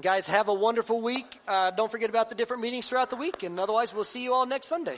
Guys, 0.00 0.26
have 0.28 0.48
a 0.48 0.54
wonderful 0.54 1.00
week. 1.00 1.40
Uh, 1.46 1.70
don't 1.70 1.90
forget 1.90 2.08
about 2.08 2.28
the 2.28 2.34
different 2.34 2.62
meetings 2.62 2.88
throughout 2.88 3.10
the 3.10 3.16
week, 3.16 3.42
and 3.42 3.58
otherwise, 3.60 3.94
we'll 3.94 4.04
see 4.04 4.22
you 4.22 4.32
all 4.32 4.46
next 4.46 4.68
Sunday. 4.68 4.96